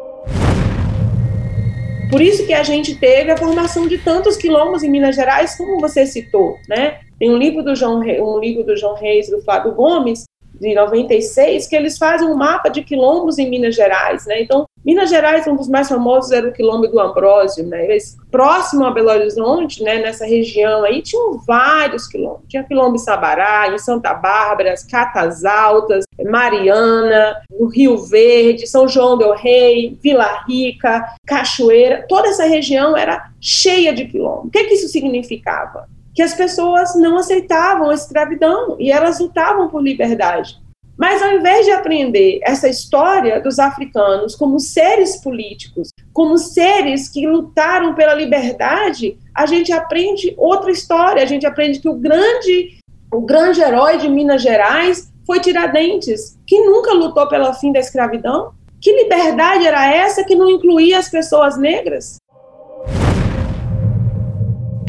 Por 2.12 2.22
isso 2.22 2.46
que 2.46 2.54
a 2.54 2.62
gente 2.62 2.96
teve 2.96 3.32
a 3.32 3.38
formação 3.38 3.88
de 3.88 3.98
tantos 3.98 4.36
quilombos 4.36 4.84
em 4.84 4.89
Minas 4.89 5.15
Gerais, 5.15 5.56
como 5.56 5.80
você 5.80 6.06
citou, 6.06 6.58
né? 6.67 7.00
Tem 7.17 7.30
um 7.30 7.38
livro 7.38 7.63
do 7.63 7.74
João, 7.74 8.00
um 8.00 8.39
livro 8.39 8.63
do 8.63 8.76
João 8.76 8.96
Reis 8.96 9.30
do 9.30 9.41
Flávio 9.41 9.74
Gomes, 9.74 10.26
de 10.62 10.76
96, 10.76 11.65
que 11.65 11.76
eles 11.76 11.97
fazem 11.97 12.28
um 12.28 12.36
mapa 12.36 12.69
de 12.69 12.84
quilombos 12.84 13.39
em 13.39 13.50
Minas 13.50 13.74
Gerais, 13.74 14.28
né? 14.28 14.43
Então, 14.43 14.67
Minas 14.86 15.10
Gerais, 15.10 15.47
um 15.47 15.56
dos 15.56 15.67
mais 15.67 15.89
famosos 15.89 16.32
era 16.32 16.47
o 16.47 16.54
quilombo 16.54 16.88
do 16.88 17.00
Ambrósio, 17.00 17.65
né? 17.65 17.86
Eles, 17.86 18.15
próximo 18.30 18.86
a 18.86 18.91
Belo 18.91 19.10
Horizonte, 19.10 19.84
né, 19.84 19.97
nessa 19.97 20.26
região 20.26 20.84
aí, 20.84 21.02
tinham 21.02 21.39
vários 21.47 22.08
quilombos. 22.08 22.41
Tinha 22.47 22.63
quilombo 22.63 22.95
em 22.95 23.00
Sabará, 23.00 23.74
em 23.74 23.78
Santa 23.80 24.13
Bárbara, 24.13 24.76
Catas 24.89 25.43
Altas, 25.43 26.06
Mariana, 26.24 27.41
no 27.60 27.67
Rio 27.67 27.97
Verde, 27.97 28.67
São 28.67 28.88
João 28.88 29.17
del 29.17 29.34
Rei, 29.34 29.97
Vila 30.02 30.43
Rica, 30.47 31.04
Cachoeira. 31.26 32.06
Toda 32.08 32.30
essa 32.30 32.45
região 32.45 32.95
era 32.95 33.32
cheia 33.39 33.93
de 33.93 34.06
quilombo. 34.06 34.47
O 34.47 34.52
que, 34.52 34.63
que 34.65 34.76
isso 34.76 34.88
significava? 34.89 35.88
Que 36.13 36.21
as 36.21 36.34
pessoas 36.34 36.95
não 36.95 37.17
aceitavam 37.17 37.89
a 37.89 37.93
escravidão 37.93 38.76
e 38.80 38.91
elas 38.91 39.19
lutavam 39.19 39.69
por 39.69 39.82
liberdade. 39.82 40.62
Mas 41.02 41.19
ao 41.19 41.32
invés 41.32 41.65
de 41.65 41.71
aprender 41.71 42.39
essa 42.43 42.69
história 42.69 43.41
dos 43.41 43.58
africanos 43.58 44.36
como 44.36 44.60
seres 44.60 45.19
políticos, 45.19 45.89
como 46.13 46.38
seres 46.38 47.10
que 47.10 47.26
lutaram 47.26 47.95
pela 47.95 48.13
liberdade, 48.13 49.17
a 49.34 49.47
gente 49.47 49.71
aprende 49.71 50.36
outra 50.38 50.69
história. 50.69 51.24
A 51.24 51.26
gente 51.26 51.43
aprende 51.43 51.80
que 51.80 51.89
o 51.89 51.95
grande, 51.95 52.78
o 53.12 53.21
grande 53.21 53.62
herói 53.62 53.97
de 53.97 54.08
Minas 54.08 54.43
Gerais 54.43 55.12
foi 55.26 55.39
Tiradentes, 55.39 56.38
que 56.45 56.60
nunca 56.60 56.93
lutou 56.93 57.28
pelo 57.28 57.52
fim 57.56 57.71
da 57.71 57.80
escravidão. 57.80 58.52
Que 58.80 58.91
liberdade 59.04 59.65
era 59.65 59.91
essa 59.91 60.24
que 60.24 60.36
não 60.36 60.52
incluía 60.52 61.00
as 61.00 61.10
pessoas 61.10 61.58
negras? 61.58 62.17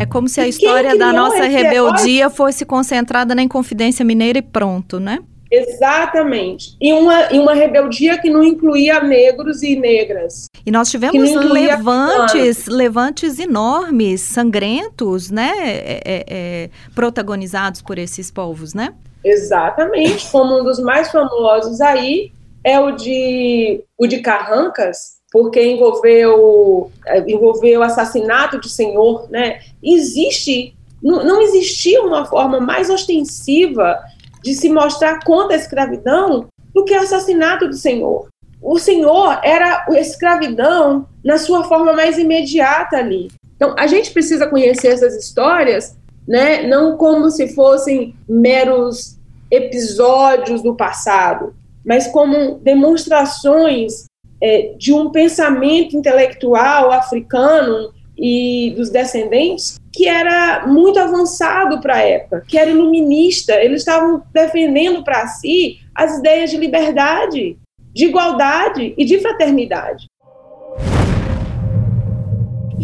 É 0.03 0.07
como 0.07 0.29
se 0.29 0.41
a 0.41 0.49
história 0.49 0.99
da 0.99 1.13
nossa 1.13 1.45
rebeldia 1.45 2.29
fosse 2.29 2.65
concentrada 2.65 3.37
na 3.37 3.43
Inconfidência 3.43 4.05
Mineira 4.05 4.41
e 4.41 4.43
pronto, 4.43 4.99
né? 4.99 5.21
Exatamente. 5.49 6.77
E 6.81 6.93
uma, 6.93 7.33
e 7.33 7.39
uma 7.39 7.55
rebeldia 7.55 8.19
que 8.19 8.29
não 8.29 8.43
incluía 8.43 9.01
negros 9.01 9.63
e 9.63 9.77
negras. 9.77 10.47
E 10.67 10.73
nós 10.73 10.91
tivemos 10.91 11.31
levantes, 11.35 12.67
levantes 12.67 13.39
enormes, 13.39 14.23
sangrentos, 14.23 15.31
né? 15.31 15.53
É, 15.57 16.01
é, 16.05 16.25
é, 16.27 16.71
protagonizados 16.97 17.81
por 17.81 17.97
esses 17.97 18.29
povos, 18.29 18.75
né? 18.75 18.95
Exatamente. 19.23 20.29
Como 20.33 20.61
um 20.61 20.65
dos 20.65 20.81
mais 20.81 21.13
famosos 21.13 21.81
aí 21.81 22.33
é 22.65 22.81
o 22.81 22.91
de, 22.91 23.85
o 23.97 24.09
de 24.09 24.19
Carrancas, 24.19 25.22
porque 25.33 25.65
envolveu, 25.65 26.93
é, 27.07 27.19
envolveu 27.21 27.81
o 27.81 27.83
assassinato 27.83 28.61
de 28.61 28.69
senhor, 28.69 29.29
né? 29.31 29.61
Existe, 29.83 30.75
não, 31.03 31.25
não 31.25 31.41
existia 31.41 32.03
uma 32.03 32.27
forma 32.27 32.61
mais 32.61 32.91
ostensiva 32.91 33.99
de 34.43 34.55
se 34.55 34.69
mostrar 34.69 35.25
contra 35.25 35.57
a 35.57 35.59
escravidão 35.59 36.49
do 36.75 36.85
que 36.85 36.95
o 36.95 37.01
assassinato 37.01 37.69
do 37.69 37.75
Senhor. 37.75 38.29
O 38.61 38.79
Senhor 38.79 39.39
era 39.43 39.85
a 39.89 40.01
escravidão 40.01 41.07
na 41.25 41.39
sua 41.39 41.65
forma 41.65 41.93
mais 41.93 42.19
imediata 42.19 42.97
ali. 42.97 43.31
Então, 43.57 43.75
a 43.79 43.87
gente 43.87 44.11
precisa 44.11 44.47
conhecer 44.47 44.89
essas 44.89 45.15
histórias, 45.15 45.97
né, 46.27 46.67
não 46.67 46.97
como 46.97 47.31
se 47.31 47.55
fossem 47.55 48.15
meros 48.29 49.17
episódios 49.51 50.63
do 50.63 50.75
passado, 50.75 51.55
mas 51.85 52.07
como 52.09 52.59
demonstrações 52.59 54.05
é, 54.43 54.75
de 54.77 54.93
um 54.93 55.11
pensamento 55.11 55.97
intelectual 55.97 56.91
africano 56.91 57.93
e 58.19 58.75
dos 58.77 58.91
descendentes 58.91 59.81
que 59.93 60.09
era 60.09 60.67
muito 60.67 60.99
avançado 60.99 61.81
para 61.81 61.97
a 61.97 62.03
época, 62.03 62.45
que 62.49 62.59
era 62.59 62.71
iluminista. 62.71 63.55
Eles 63.55 63.83
estavam 63.83 64.23
defendendo 64.33 65.05
para 65.05 65.27
si 65.29 65.79
as 65.95 66.19
ideias 66.19 66.51
de 66.51 66.57
liberdade, 66.57 67.57
de 67.95 68.05
igualdade 68.07 68.95
e 68.97 69.05
de 69.05 69.21
fraternidade. 69.21 70.07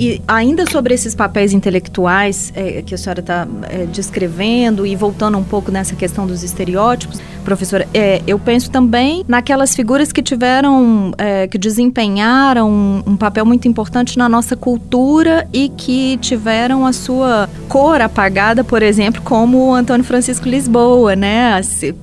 E 0.01 0.23
ainda 0.29 0.65
sobre 0.71 0.95
esses 0.95 1.13
papéis 1.13 1.53
intelectuais 1.53 2.53
é, 2.55 2.83
que 2.83 2.95
a 2.95 2.99
senhora 2.99 3.19
está 3.19 3.49
é, 3.69 3.85
descrevendo 3.87 4.87
e 4.87 4.95
voltando 4.95 5.37
um 5.37 5.43
pouco 5.43 5.73
nessa 5.73 5.97
questão 5.97 6.25
dos 6.25 6.45
estereótipos, 6.45 7.21
professora, 7.49 7.89
é, 7.95 8.21
eu 8.27 8.39
penso 8.39 8.71
também 8.71 9.25
naquelas 9.27 9.75
figuras 9.75 10.13
que 10.13 10.23
tiveram, 10.23 11.13
é, 11.17 11.49
que 11.49 11.57
desempenharam 11.57 12.71
um, 13.07 13.17
papel 13.17 13.47
muito 13.47 13.67
importante 13.67 14.19
na 14.19 14.29
nossa 14.29 14.55
cultura 14.55 15.49
e 15.51 15.71
que 15.71 16.19
tiveram 16.19 16.85
a 16.85 16.93
sua 16.93 17.49
cor 17.67 18.03
apagada, 18.03 18.63
por 18.63 18.83
exemplo, 18.83 19.23
como 19.23 19.71
o 19.71 19.75
Antônio 19.75 20.05
Francisco 20.05 20.47
Lisboa, 20.47 21.17
né, 21.17 21.59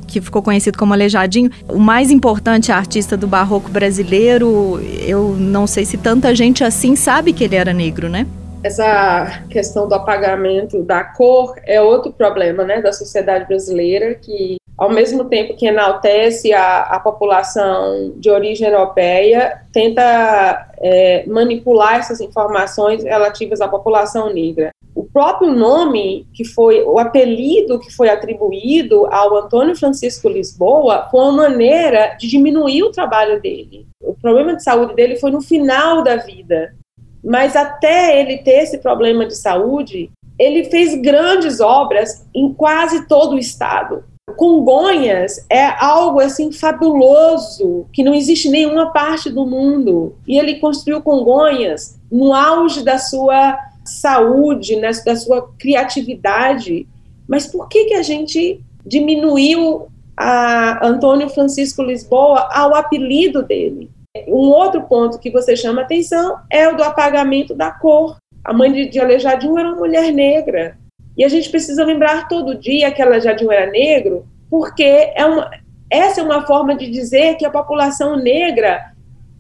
que 0.07 0.19
ficou 0.19 0.41
conhecido 0.41 0.79
como 0.79 0.93
Aleijadinho, 0.93 1.51
o 1.67 1.77
mais 1.77 2.09
importante 2.09 2.71
artista 2.71 3.15
do 3.15 3.27
barroco 3.27 3.69
brasileiro. 3.69 4.81
Eu 5.05 5.35
não 5.37 5.67
sei 5.67 5.85
se 5.85 5.95
tanta 5.95 6.33
gente 6.33 6.63
assim 6.63 6.95
sabe 6.95 7.31
que 7.31 7.43
ele 7.43 7.55
era 7.55 7.71
negro, 7.71 8.09
né? 8.09 8.25
Essa 8.63 9.43
questão 9.47 9.87
do 9.87 9.93
apagamento 9.93 10.81
da 10.81 11.03
cor 11.03 11.53
é 11.67 11.79
outro 11.79 12.11
problema, 12.11 12.63
né, 12.63 12.81
da 12.81 12.91
sociedade 12.91 13.45
brasileira 13.45 14.15
que 14.15 14.57
ao 14.77 14.89
mesmo 14.89 15.25
tempo 15.25 15.55
que 15.55 15.67
enaltece 15.67 16.53
a, 16.53 16.81
a 16.81 16.99
população 16.99 18.13
de 18.17 18.29
origem 18.29 18.67
europeia, 18.67 19.61
tenta 19.71 20.67
é, 20.79 21.25
manipular 21.27 21.95
essas 21.95 22.19
informações 22.19 23.03
relativas 23.03 23.61
à 23.61 23.67
população 23.67 24.33
negra. 24.33 24.71
O 24.93 25.03
próprio 25.03 25.51
nome 25.51 26.27
que 26.33 26.45
foi, 26.45 26.81
o 26.83 26.99
apelido 26.99 27.79
que 27.79 27.93
foi 27.93 28.09
atribuído 28.09 29.05
ao 29.07 29.37
Antônio 29.37 29.75
Francisco 29.75 30.29
Lisboa 30.29 31.07
foi 31.09 31.21
uma 31.21 31.49
maneira 31.49 32.15
de 32.19 32.27
diminuir 32.27 32.83
o 32.83 32.91
trabalho 32.91 33.41
dele. 33.41 33.85
O 34.01 34.13
problema 34.13 34.55
de 34.55 34.63
saúde 34.63 34.93
dele 34.93 35.17
foi 35.17 35.31
no 35.31 35.41
final 35.41 36.01
da 36.01 36.17
vida. 36.17 36.73
Mas 37.23 37.55
até 37.55 38.19
ele 38.19 38.37
ter 38.37 38.63
esse 38.63 38.77
problema 38.77 39.25
de 39.25 39.35
saúde, 39.35 40.11
ele 40.37 40.65
fez 40.65 40.95
grandes 41.01 41.59
obras 41.59 42.25
em 42.33 42.53
quase 42.53 43.07
todo 43.07 43.35
o 43.35 43.39
estado. 43.39 44.03
Congonhas 44.35 45.45
é 45.49 45.63
algo 45.63 46.19
assim 46.19 46.51
fabuloso 46.51 47.85
que 47.93 48.03
não 48.03 48.13
existe 48.13 48.47
em 48.47 48.51
nenhuma 48.51 48.91
parte 48.91 49.29
do 49.29 49.45
mundo. 49.45 50.15
E 50.27 50.37
ele 50.37 50.55
construiu 50.55 51.01
Congonhas 51.01 51.99
no 52.11 52.33
auge 52.33 52.83
da 52.83 52.97
sua 52.97 53.57
saúde, 53.83 54.75
né, 54.77 54.89
da 55.05 55.15
sua 55.15 55.47
criatividade. 55.59 56.87
Mas 57.27 57.47
por 57.47 57.69
que, 57.69 57.85
que 57.85 57.93
a 57.93 58.01
gente 58.01 58.59
diminuiu 58.85 59.87
a 60.17 60.85
Antônio 60.85 61.29
Francisco 61.29 61.83
Lisboa 61.83 62.49
ao 62.51 62.75
apelido 62.75 63.43
dele? 63.43 63.91
Um 64.27 64.49
outro 64.49 64.81
ponto 64.83 65.19
que 65.19 65.29
você 65.29 65.55
chama 65.55 65.81
atenção 65.81 66.37
é 66.49 66.67
o 66.67 66.75
do 66.75 66.83
apagamento 66.83 67.53
da 67.53 67.69
cor. 67.69 68.17
A 68.43 68.53
mãe 68.53 68.71
de, 68.71 68.89
de 68.89 68.99
Aleijadinho 68.99 69.57
era 69.57 69.69
uma 69.69 69.77
mulher 69.77 70.11
negra. 70.11 70.77
E 71.17 71.23
a 71.23 71.29
gente 71.29 71.49
precisa 71.49 71.83
lembrar 71.83 72.27
todo 72.27 72.59
dia 72.59 72.91
que 72.91 73.01
Aleijadinho 73.01 73.51
era 73.51 73.71
negro, 73.71 74.25
porque 74.49 75.11
é 75.15 75.25
uma, 75.25 75.49
essa 75.89 76.21
é 76.21 76.23
uma 76.23 76.45
forma 76.45 76.75
de 76.75 76.89
dizer 76.89 77.35
que 77.35 77.45
a 77.45 77.49
população 77.49 78.17
negra 78.17 78.93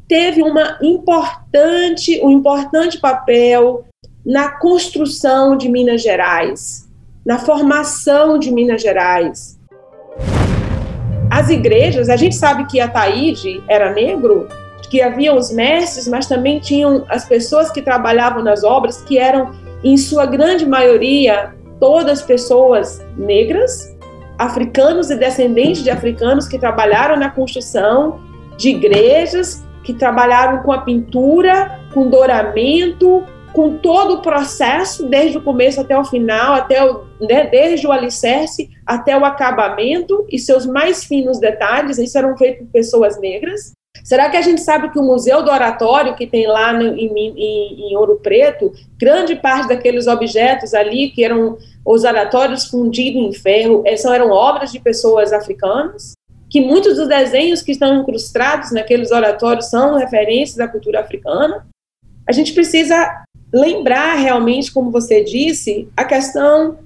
teve 0.07 0.41
uma 0.41 0.77
importante, 0.81 2.21
um 2.23 2.29
importante 2.29 2.99
papel 2.99 3.85
na 4.25 4.49
construção 4.49 5.57
de 5.57 5.67
Minas 5.67 6.01
Gerais, 6.01 6.89
na 7.25 7.39
formação 7.39 8.37
de 8.37 8.51
Minas 8.51 8.81
Gerais. 8.81 9.59
As 11.29 11.49
igrejas, 11.49 12.09
a 12.09 12.15
gente 12.15 12.35
sabe 12.35 12.65
que 12.65 12.79
Ataíde 12.79 13.63
era 13.67 13.91
negro, 13.91 14.47
que 14.89 15.01
havia 15.01 15.33
os 15.33 15.51
mestres, 15.51 16.07
mas 16.07 16.27
também 16.27 16.59
tinham 16.59 17.03
as 17.09 17.25
pessoas 17.25 17.71
que 17.71 17.81
trabalhavam 17.81 18.43
nas 18.43 18.63
obras 18.63 19.01
que 19.01 19.17
eram 19.17 19.51
em 19.83 19.97
sua 19.97 20.25
grande 20.25 20.65
maioria, 20.65 21.54
todas 21.79 22.21
pessoas 22.21 23.05
negras, 23.17 23.95
africanos 24.37 25.09
e 25.09 25.15
descendentes 25.15 25.83
de 25.83 25.89
africanos 25.89 26.47
que 26.47 26.59
trabalharam 26.59 27.17
na 27.17 27.29
construção 27.29 28.19
de 28.57 28.69
igrejas, 28.69 29.63
que 29.83 29.93
trabalharam 29.93 30.63
com 30.63 30.71
a 30.71 30.81
pintura, 30.81 31.79
com 31.93 32.09
douramento, 32.09 33.23
com 33.53 33.77
todo 33.77 34.15
o 34.15 34.21
processo, 34.21 35.07
desde 35.07 35.37
o 35.37 35.41
começo 35.41 35.79
até 35.79 35.97
o 35.97 36.03
final, 36.03 36.53
até 36.53 36.83
o, 36.83 37.05
né, 37.21 37.47
desde 37.47 37.87
o 37.87 37.91
alicerce 37.91 38.69
até 38.85 39.17
o 39.17 39.23
acabamento 39.23 40.25
e 40.29 40.37
seus 40.37 40.65
mais 40.65 41.05
finos 41.05 41.39
detalhes, 41.39 41.97
isso 41.97 42.17
eram 42.17 42.37
feitos 42.37 42.65
por 42.65 42.71
pessoas 42.73 43.19
negras. 43.19 43.71
Será 44.03 44.29
que 44.29 44.37
a 44.37 44.41
gente 44.41 44.61
sabe 44.61 44.91
que 44.91 44.99
o 44.99 45.03
Museu 45.03 45.41
do 45.43 45.51
Oratório, 45.51 46.15
que 46.15 46.27
tem 46.27 46.47
lá 46.47 46.73
no, 46.73 46.95
em, 46.95 47.07
em, 47.07 47.91
em, 47.91 47.97
Ouro 47.97 48.19
Preto, 48.21 48.71
grande 48.97 49.35
parte 49.35 49.69
daqueles 49.69 50.07
objetos 50.07 50.73
ali, 50.73 51.09
que 51.09 51.23
eram 51.23 51.57
os 51.85 52.03
oratórios 52.03 52.65
fundidos 52.65 53.21
em 53.21 53.33
ferro, 53.33 53.83
eh, 53.85 53.97
são, 53.97 54.13
eram 54.13 54.31
obras 54.31 54.71
de 54.71 54.79
pessoas 54.79 55.31
africanas? 55.31 56.13
Que 56.49 56.61
muitos 56.61 56.97
dos 56.97 57.07
desenhos 57.07 57.61
que 57.61 57.71
estão 57.71 58.01
incrustados 58.01 58.71
naqueles 58.71 59.11
oratórios 59.11 59.69
são 59.69 59.97
referências 59.97 60.57
da 60.57 60.67
cultura 60.67 61.01
africana? 61.01 61.65
A 62.27 62.31
gente 62.31 62.53
precisa 62.53 63.23
lembrar 63.53 64.15
realmente, 64.15 64.71
como 64.71 64.91
você 64.91 65.23
disse, 65.23 65.87
a 65.95 66.03
questão 66.03 66.79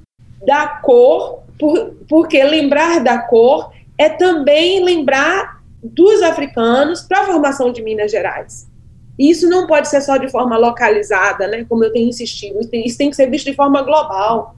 da 0.46 0.68
cor, 0.68 1.40
por, 1.58 1.96
porque 2.08 2.44
lembrar 2.44 3.04
da 3.04 3.20
cor 3.20 3.72
é 3.98 4.08
também 4.08 4.84
lembrar 4.84 5.59
dos 5.84 6.22
africanos 6.22 7.02
para 7.02 7.22
a 7.22 7.26
formação 7.26 7.72
de 7.72 7.82
Minas 7.82 8.12
Gerais. 8.12 8.70
E 9.18 9.30
isso 9.30 9.50
não 9.50 9.68
pode 9.68 9.90
ser 9.90 10.02
só 10.02 10.18
de 10.18 10.30
forma 10.30 10.58
localizada, 10.58 11.48
né, 11.48 11.66
como 11.68 11.84
eu 11.84 11.92
tenho 11.92 12.08
insistido, 12.08 12.60
isso 12.60 12.70
tem, 12.70 12.86
isso 12.86 12.98
tem 12.98 13.10
que 13.10 13.16
ser 13.16 13.30
visto 13.30 13.46
de 13.46 13.56
forma 13.56 13.82
global. 13.82 14.56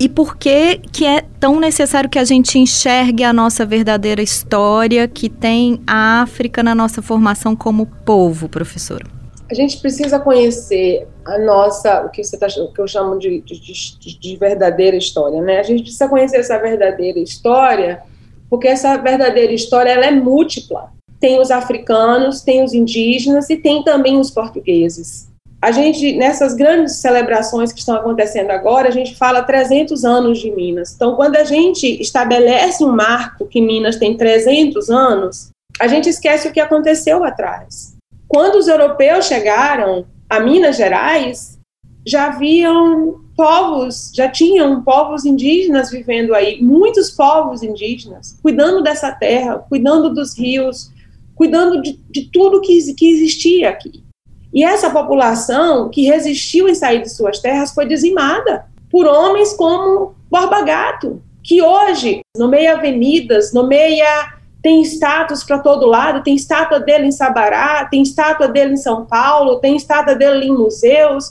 E 0.00 0.08
por 0.08 0.36
que, 0.36 0.78
que 0.92 1.04
é 1.04 1.22
tão 1.40 1.58
necessário 1.58 2.08
que 2.08 2.18
a 2.18 2.24
gente 2.24 2.56
enxergue 2.56 3.24
a 3.24 3.32
nossa 3.32 3.66
verdadeira 3.66 4.22
história 4.22 5.08
que 5.08 5.28
tem 5.28 5.80
a 5.86 6.22
África 6.22 6.62
na 6.62 6.72
nossa 6.74 7.02
formação 7.02 7.56
como 7.56 7.86
povo, 7.86 8.48
professora? 8.48 9.06
A 9.50 9.54
gente 9.54 9.78
precisa 9.80 10.20
conhecer 10.20 11.08
a 11.24 11.38
nossa, 11.38 12.02
o 12.02 12.10
que 12.10 12.22
você 12.22 12.38
tá, 12.38 12.46
o 12.58 12.72
que 12.72 12.80
eu 12.80 12.86
chamo 12.86 13.18
de, 13.18 13.40
de, 13.40 13.58
de, 13.58 14.18
de 14.20 14.36
verdadeira 14.36 14.96
história, 14.96 15.40
né? 15.40 15.58
A 15.58 15.62
gente 15.62 15.82
precisa 15.82 16.06
conhecer 16.06 16.36
essa 16.36 16.58
verdadeira 16.58 17.18
história 17.18 18.02
porque 18.48 18.68
essa 18.68 18.96
verdadeira 18.96 19.52
história 19.52 19.90
ela 19.90 20.06
é 20.06 20.10
múltipla. 20.10 20.92
Tem 21.20 21.40
os 21.40 21.50
africanos, 21.50 22.42
tem 22.42 22.62
os 22.62 22.72
indígenas 22.72 23.50
e 23.50 23.56
tem 23.56 23.82
também 23.82 24.18
os 24.18 24.30
portugueses. 24.30 25.28
A 25.60 25.72
gente, 25.72 26.12
nessas 26.12 26.54
grandes 26.54 26.96
celebrações 26.96 27.72
que 27.72 27.80
estão 27.80 27.96
acontecendo 27.96 28.50
agora, 28.50 28.88
a 28.88 28.92
gente 28.92 29.16
fala 29.16 29.42
300 29.42 30.04
anos 30.04 30.38
de 30.38 30.52
Minas. 30.52 30.94
Então, 30.94 31.16
quando 31.16 31.34
a 31.34 31.42
gente 31.42 32.00
estabelece 32.00 32.84
um 32.84 32.92
marco 32.92 33.46
que 33.46 33.60
Minas 33.60 33.96
tem 33.96 34.16
300 34.16 34.88
anos, 34.88 35.50
a 35.80 35.88
gente 35.88 36.08
esquece 36.08 36.46
o 36.46 36.52
que 36.52 36.60
aconteceu 36.60 37.24
atrás. 37.24 37.96
Quando 38.28 38.54
os 38.54 38.68
europeus 38.68 39.26
chegaram 39.26 40.06
a 40.30 40.38
Minas 40.38 40.76
Gerais, 40.76 41.58
já 42.06 42.26
haviam 42.26 43.20
povos, 43.38 44.10
já 44.12 44.28
tinham 44.28 44.82
povos 44.82 45.24
indígenas 45.24 45.92
vivendo 45.92 46.34
aí, 46.34 46.60
muitos 46.60 47.12
povos 47.12 47.62
indígenas, 47.62 48.36
cuidando 48.42 48.82
dessa 48.82 49.12
terra, 49.12 49.64
cuidando 49.68 50.12
dos 50.12 50.36
rios, 50.36 50.90
cuidando 51.36 51.80
de, 51.80 52.00
de 52.10 52.28
tudo 52.32 52.60
que, 52.60 52.92
que 52.94 53.08
existia 53.08 53.68
aqui. 53.68 54.02
E 54.52 54.64
essa 54.64 54.90
população 54.90 55.88
que 55.88 56.02
resistiu 56.02 56.68
em 56.68 56.74
sair 56.74 57.00
de 57.00 57.10
suas 57.10 57.38
terras 57.38 57.72
foi 57.72 57.86
dizimada 57.86 58.66
por 58.90 59.06
homens 59.06 59.52
como 59.52 60.16
Borba 60.28 60.62
Gato, 60.62 61.22
que 61.44 61.62
hoje 61.62 62.22
nomeia 62.36 62.74
avenidas, 62.74 63.52
nomeia 63.52 64.36
tem 64.60 64.82
status 64.82 65.44
para 65.44 65.60
todo 65.60 65.86
lado, 65.86 66.24
tem 66.24 66.34
estátua 66.34 66.80
dele 66.80 67.06
em 67.06 67.12
Sabará, 67.12 67.84
tem 67.84 68.02
estátua 68.02 68.48
dele 68.48 68.72
em 68.72 68.76
São 68.76 69.06
Paulo, 69.06 69.60
tem 69.60 69.76
estátua 69.76 70.16
dele 70.16 70.46
em 70.46 70.52
museus, 70.52 71.28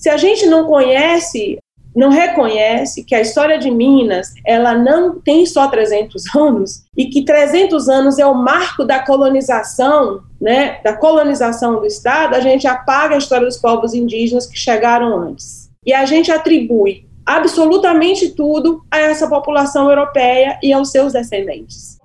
se 0.00 0.08
a 0.08 0.16
gente 0.16 0.46
não 0.46 0.64
conhece, 0.64 1.58
não 1.94 2.08
reconhece 2.08 3.04
que 3.04 3.14
a 3.14 3.20
história 3.20 3.58
de 3.58 3.70
Minas, 3.70 4.32
ela 4.46 4.74
não 4.74 5.20
tem 5.20 5.44
só 5.44 5.68
300 5.68 6.24
anos 6.34 6.84
e 6.96 7.04
que 7.04 7.22
300 7.22 7.86
anos 7.90 8.18
é 8.18 8.24
o 8.24 8.34
marco 8.34 8.82
da 8.82 9.00
colonização, 9.00 10.22
né, 10.40 10.80
da 10.82 10.94
colonização 10.94 11.78
do 11.78 11.86
estado, 11.86 12.34
a 12.34 12.40
gente 12.40 12.66
apaga 12.66 13.14
a 13.14 13.18
história 13.18 13.46
dos 13.46 13.58
povos 13.58 13.92
indígenas 13.92 14.46
que 14.46 14.58
chegaram 14.58 15.18
antes. 15.18 15.70
E 15.84 15.92
a 15.92 16.06
gente 16.06 16.32
atribui 16.32 17.06
absolutamente 17.26 18.30
tudo 18.30 18.82
a 18.90 18.98
essa 18.98 19.28
população 19.28 19.90
europeia 19.90 20.58
e 20.62 20.72
aos 20.72 20.90
seus 20.90 21.12
descendentes. 21.12 21.98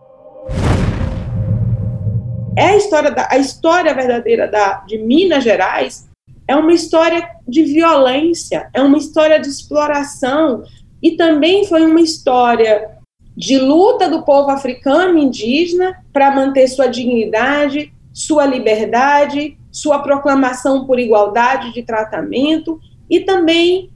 É 2.58 2.68
a 2.68 2.76
história, 2.76 3.12
da, 3.12 3.28
a 3.32 3.38
história 3.38 3.94
verdadeira 3.94 4.50
da, 4.50 4.84
de 4.86 4.98
Minas 4.98 5.46
Gerais 5.46 6.10
é 6.48 6.56
uma 6.56 6.74
história 6.74 7.28
de 7.48 7.64
violência, 7.64 8.70
é 8.74 8.82
uma 8.82 8.98
história 8.98 9.40
de 9.40 9.48
exploração 9.48 10.64
e 11.02 11.12
também 11.12 11.66
foi 11.66 11.86
uma 11.86 12.02
história 12.02 12.96
de 13.36 13.58
luta 13.58 14.10
do 14.10 14.24
povo 14.24 14.50
africano 14.50 15.18
indígena 15.18 16.04
para 16.14 16.32
manter 16.32 16.68
sua 16.68 16.88
dignidade, 16.88 17.92
sua 18.14 18.46
liberdade, 18.46 19.58
sua 19.72 20.00
proclamação 20.00 20.86
por 20.86 21.00
igualdade 21.00 21.74
de 21.74 21.84
tratamento 21.84 22.80
e 23.10 23.20
também 23.20 23.90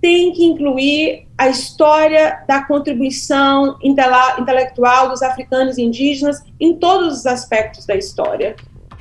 tem 0.00 0.32
que 0.32 0.44
incluir 0.44 1.26
a 1.38 1.48
história 1.48 2.44
da 2.46 2.62
contribuição 2.62 3.78
intelectual 3.82 5.10
dos 5.10 5.22
africanos 5.22 5.78
indígenas 5.78 6.42
em 6.58 6.74
todos 6.76 7.18
os 7.18 7.26
aspectos 7.26 7.86
da 7.86 7.94
história. 7.94 8.56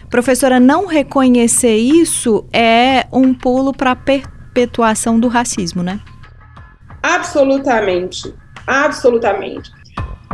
Professora, 0.10 0.60
não 0.60 0.86
reconhecer 0.86 1.76
isso 1.76 2.46
é 2.54 3.06
um 3.12 3.34
pulo 3.34 3.74
para 3.74 3.92
a 3.92 3.96
perpetuação 3.96 5.20
do 5.20 5.28
racismo, 5.28 5.84
né? 5.84 6.00
Absolutamente, 7.02 8.34
absolutamente. 8.66 9.72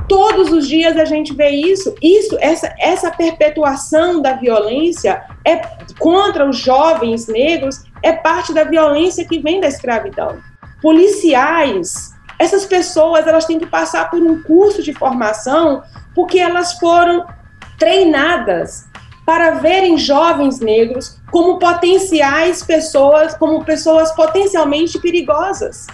Todos 0.07 0.51
os 0.51 0.67
dias 0.67 0.97
a 0.97 1.05
gente 1.05 1.33
vê 1.33 1.49
isso. 1.49 1.95
Isso, 2.01 2.37
essa, 2.41 2.73
essa 2.79 3.11
perpetuação 3.11 4.21
da 4.21 4.33
violência 4.33 5.23
é 5.45 5.57
contra 5.97 6.47
os 6.47 6.57
jovens 6.57 7.27
negros 7.27 7.83
é 8.03 8.11
parte 8.11 8.53
da 8.53 8.63
violência 8.63 9.25
que 9.25 9.39
vem 9.39 9.61
da 9.61 9.67
escravidão. 9.67 10.37
Policiais, 10.81 12.13
essas 12.37 12.65
pessoas 12.65 13.27
elas 13.27 13.45
têm 13.45 13.59
que 13.59 13.67
passar 13.67 14.09
por 14.09 14.21
um 14.21 14.41
curso 14.41 14.81
de 14.81 14.93
formação 14.93 15.83
porque 16.15 16.39
elas 16.39 16.73
foram 16.73 17.25
treinadas 17.77 18.89
para 19.25 19.51
verem 19.51 19.97
jovens 19.97 20.59
negros 20.59 21.17
como 21.31 21.59
potenciais 21.59 22.63
pessoas, 22.63 23.35
como 23.35 23.63
pessoas 23.63 24.11
potencialmente 24.13 24.99
perigosas. 24.99 25.87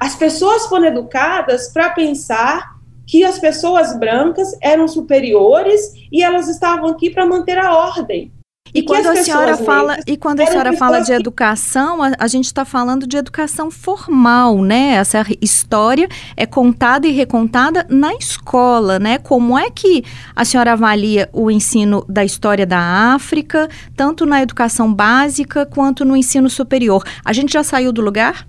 As 0.00 0.14
pessoas 0.14 0.66
foram 0.66 0.86
educadas 0.86 1.72
para 1.72 1.90
pensar 1.90 2.76
que 3.06 3.24
as 3.24 3.38
pessoas 3.38 3.98
brancas 3.98 4.56
eram 4.62 4.86
superiores 4.86 5.92
e 6.12 6.22
elas 6.22 6.48
estavam 6.48 6.90
aqui 6.90 7.10
para 7.10 7.26
manter 7.26 7.58
a 7.58 7.74
ordem. 7.74 8.32
E, 8.74 8.82
quando 8.82 9.06
a 9.06 9.16
senhora 9.16 9.56
fala 9.56 9.96
e 10.06 10.16
quando 10.16 10.40
a 10.40 10.46
senhora 10.46 10.72
fala 10.74 11.00
de 11.00 11.12
educação, 11.12 12.02
a, 12.02 12.12
a 12.18 12.26
gente 12.26 12.46
está 12.46 12.64
falando 12.64 13.06
de 13.06 13.16
educação 13.16 13.70
formal, 13.70 14.58
né? 14.62 14.94
Essa 14.94 15.24
história 15.40 16.08
é 16.36 16.46
contada 16.46 17.06
e 17.06 17.12
recontada 17.12 17.86
na 17.88 18.14
escola, 18.14 18.98
né? 18.98 19.18
Como 19.18 19.58
é 19.58 19.70
que 19.70 20.04
a 20.34 20.44
senhora 20.44 20.72
avalia 20.72 21.28
o 21.32 21.50
ensino 21.50 22.04
da 22.08 22.24
história 22.24 22.66
da 22.66 23.14
África, 23.14 23.68
tanto 23.96 24.26
na 24.26 24.42
educação 24.42 24.92
básica 24.92 25.66
quanto 25.66 26.04
no 26.04 26.16
ensino 26.16 26.50
superior? 26.50 27.02
A 27.24 27.32
gente 27.32 27.52
já 27.52 27.64
saiu 27.64 27.92
do 27.92 28.02
lugar? 28.02 28.46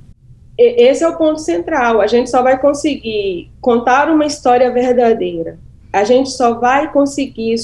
Esse 0.57 1.05
é 1.05 1.07
o 1.07 1.15
ponto 1.15 1.39
central. 1.39 2.01
A 2.01 2.07
gente 2.07 2.29
só 2.29 2.43
vai 2.43 2.59
conseguir 2.59 3.49
contar 3.61 4.09
uma 4.09 4.25
história 4.25 4.69
verdadeira. 4.71 5.57
A 5.91 6.03
gente 6.03 6.29
só 6.31 6.53
vai 6.53 6.91
conseguir 6.91 7.55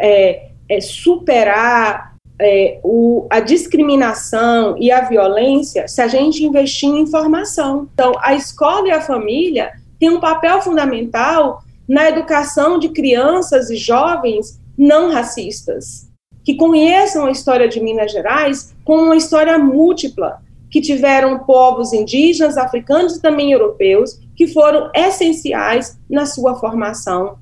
é, 0.00 0.48
é, 0.74 0.80
superar 0.80 2.14
é, 2.40 2.80
o, 2.82 3.26
a 3.30 3.40
discriminação 3.40 4.76
e 4.78 4.90
a 4.90 5.02
violência 5.02 5.86
se 5.86 6.00
a 6.00 6.08
gente 6.08 6.44
investir 6.44 6.88
em 6.88 7.00
informação. 7.00 7.88
Então, 7.92 8.12
a 8.20 8.34
escola 8.34 8.88
e 8.88 8.92
a 8.92 9.00
família 9.00 9.72
têm 9.98 10.10
um 10.10 10.20
papel 10.20 10.60
fundamental 10.60 11.62
na 11.88 12.08
educação 12.08 12.78
de 12.78 12.88
crianças 12.88 13.70
e 13.70 13.76
jovens 13.76 14.58
não 14.76 15.12
racistas, 15.12 16.10
que 16.42 16.56
conheçam 16.56 17.26
a 17.26 17.30
história 17.30 17.68
de 17.68 17.80
Minas 17.80 18.10
Gerais 18.10 18.74
como 18.84 19.04
uma 19.04 19.16
história 19.16 19.58
múltipla, 19.58 20.42
que 20.70 20.80
tiveram 20.80 21.38
povos 21.40 21.92
indígenas, 21.92 22.56
africanos 22.56 23.16
e 23.16 23.22
também 23.22 23.52
europeus, 23.52 24.18
que 24.34 24.48
foram 24.48 24.90
essenciais 24.92 25.96
na 26.10 26.26
sua 26.26 26.56
formação. 26.56 27.38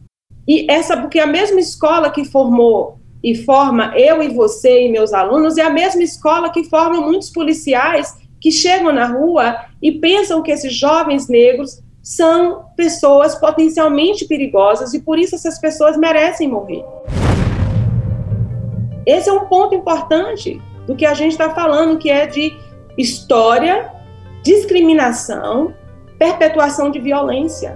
E 0.46 0.70
essa, 0.70 0.96
porque 0.96 1.18
a 1.18 1.26
mesma 1.26 1.60
escola 1.60 2.10
que 2.10 2.24
formou 2.26 2.98
e 3.22 3.34
forma 3.34 3.92
eu 3.96 4.22
e 4.22 4.28
você 4.28 4.86
e 4.86 4.90
meus 4.90 5.12
alunos, 5.12 5.56
é 5.56 5.62
a 5.62 5.70
mesma 5.70 6.02
escola 6.02 6.50
que 6.50 6.64
forma 6.64 7.00
muitos 7.00 7.30
policiais 7.30 8.16
que 8.40 8.50
chegam 8.50 8.92
na 8.92 9.06
rua 9.06 9.56
e 9.80 9.92
pensam 9.92 10.42
que 10.42 10.50
esses 10.50 10.74
jovens 10.74 11.28
negros 11.28 11.80
são 12.02 12.64
pessoas 12.76 13.36
potencialmente 13.36 14.24
perigosas 14.24 14.92
e 14.92 15.00
por 15.00 15.18
isso 15.18 15.36
essas 15.36 15.60
pessoas 15.60 15.96
merecem 15.96 16.48
morrer. 16.48 16.84
Esse 19.06 19.28
é 19.28 19.32
um 19.32 19.46
ponto 19.46 19.74
importante 19.74 20.60
do 20.86 20.96
que 20.96 21.06
a 21.06 21.14
gente 21.14 21.32
está 21.32 21.50
falando, 21.50 21.98
que 21.98 22.10
é 22.10 22.26
de 22.26 22.56
história, 22.98 23.92
discriminação, 24.42 25.72
perpetuação 26.18 26.90
de 26.90 26.98
violência. 26.98 27.74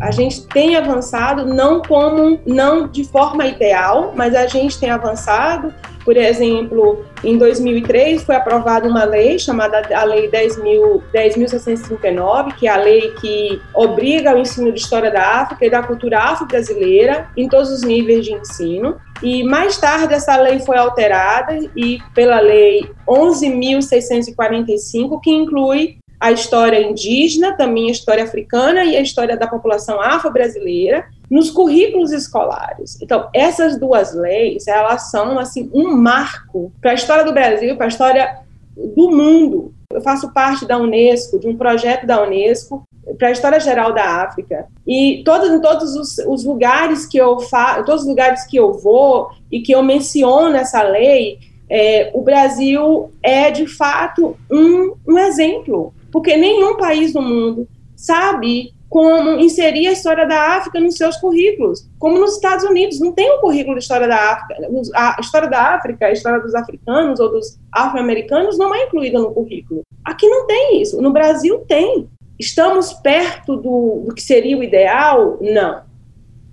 A 0.00 0.10
gente 0.10 0.46
tem 0.46 0.74
avançado 0.76 1.46
não 1.46 1.80
como 1.80 2.38
não 2.46 2.86
de 2.86 3.04
forma 3.04 3.46
ideal, 3.46 4.12
mas 4.14 4.34
a 4.34 4.46
gente 4.46 4.78
tem 4.78 4.90
avançado. 4.90 5.72
Por 6.04 6.14
exemplo, 6.16 7.04
em 7.24 7.36
2003 7.36 8.22
foi 8.22 8.36
aprovada 8.36 8.88
uma 8.88 9.02
lei 9.02 9.40
chamada 9.40 9.82
a 9.92 10.04
Lei 10.04 10.30
10.639, 10.30 12.54
que 12.54 12.68
é 12.68 12.70
a 12.70 12.76
lei 12.76 13.10
que 13.20 13.60
obriga 13.74 14.36
o 14.36 14.38
ensino 14.38 14.70
de 14.70 14.78
história 14.78 15.10
da 15.10 15.40
África 15.40 15.66
e 15.66 15.70
da 15.70 15.82
cultura 15.82 16.20
afro-brasileira 16.20 17.28
em 17.36 17.48
todos 17.48 17.72
os 17.72 17.82
níveis 17.82 18.24
de 18.24 18.34
ensino. 18.34 19.00
E 19.20 19.42
mais 19.42 19.78
tarde 19.78 20.14
essa 20.14 20.36
lei 20.36 20.60
foi 20.60 20.76
alterada 20.76 21.58
e 21.74 21.98
pela 22.14 22.38
lei 22.38 22.88
11.645, 23.08 25.20
que 25.20 25.30
inclui 25.30 25.98
a 26.18 26.32
história 26.32 26.80
indígena, 26.80 27.56
também 27.56 27.88
a 27.88 27.92
história 27.92 28.24
africana 28.24 28.84
e 28.84 28.96
a 28.96 29.00
história 29.00 29.36
da 29.36 29.46
população 29.46 30.00
afro-brasileira 30.00 31.06
nos 31.30 31.50
currículos 31.50 32.12
escolares. 32.12 32.98
Então, 33.02 33.28
essas 33.34 33.78
duas 33.78 34.14
leis, 34.14 34.66
elas 34.66 35.10
são 35.10 35.38
assim 35.38 35.70
um 35.74 35.94
marco 35.96 36.72
para 36.80 36.92
a 36.92 36.94
história 36.94 37.24
do 37.24 37.32
Brasil, 37.32 37.76
para 37.76 37.86
a 37.86 37.88
história 37.88 38.38
do 38.76 39.10
mundo. 39.10 39.74
Eu 39.90 40.00
faço 40.00 40.32
parte 40.32 40.66
da 40.66 40.78
UNESCO, 40.78 41.38
de 41.38 41.48
um 41.48 41.56
projeto 41.56 42.06
da 42.06 42.22
UNESCO 42.22 42.82
para 43.18 43.28
a 43.28 43.32
história 43.32 43.60
geral 43.60 43.92
da 43.92 44.22
África. 44.22 44.66
E 44.86 45.22
todos, 45.24 45.50
em 45.50 45.60
todos 45.60 45.94
os, 45.94 46.18
os 46.18 46.44
lugares 46.44 47.06
que 47.06 47.18
eu 47.18 47.38
fa 47.40 47.82
todos 47.82 48.02
os 48.02 48.08
lugares 48.08 48.44
que 48.44 48.56
eu 48.56 48.72
vou 48.72 49.30
e 49.50 49.60
que 49.60 49.72
eu 49.72 49.82
menciono 49.82 50.56
essa 50.56 50.82
lei, 50.82 51.38
é, 51.68 52.10
o 52.14 52.22
Brasil 52.22 53.10
é 53.22 53.50
de 53.50 53.66
fato 53.66 54.36
um, 54.50 54.94
um 55.06 55.18
exemplo 55.18 55.94
porque 56.10 56.36
nenhum 56.36 56.76
país 56.76 57.12
do 57.12 57.22
mundo 57.22 57.68
sabe 57.96 58.74
como 58.88 59.38
inserir 59.40 59.88
a 59.88 59.92
história 59.92 60.26
da 60.26 60.56
África 60.56 60.78
nos 60.78 60.96
seus 60.96 61.16
currículos, 61.16 61.88
como 61.98 62.18
nos 62.18 62.34
Estados 62.34 62.64
Unidos, 62.64 63.00
não 63.00 63.12
tem 63.12 63.30
um 63.30 63.40
currículo 63.40 63.76
de 63.76 63.82
história 63.82 64.06
da 64.06 64.32
África, 64.32 64.54
a 64.94 65.16
história 65.20 65.50
da 65.50 65.74
África, 65.74 66.06
a 66.06 66.12
história 66.12 66.40
dos 66.40 66.54
africanos 66.54 67.18
ou 67.18 67.30
dos 67.30 67.58
afro-americanos 67.72 68.56
não 68.56 68.74
é 68.74 68.84
incluída 68.84 69.18
no 69.18 69.32
currículo. 69.32 69.82
Aqui 70.04 70.28
não 70.28 70.46
tem 70.46 70.80
isso, 70.80 71.02
no 71.02 71.12
Brasil 71.12 71.64
tem. 71.66 72.08
Estamos 72.38 72.92
perto 72.92 73.56
do, 73.56 74.04
do 74.06 74.14
que 74.14 74.22
seria 74.22 74.56
o 74.56 74.62
ideal? 74.62 75.38
Não. 75.40 75.82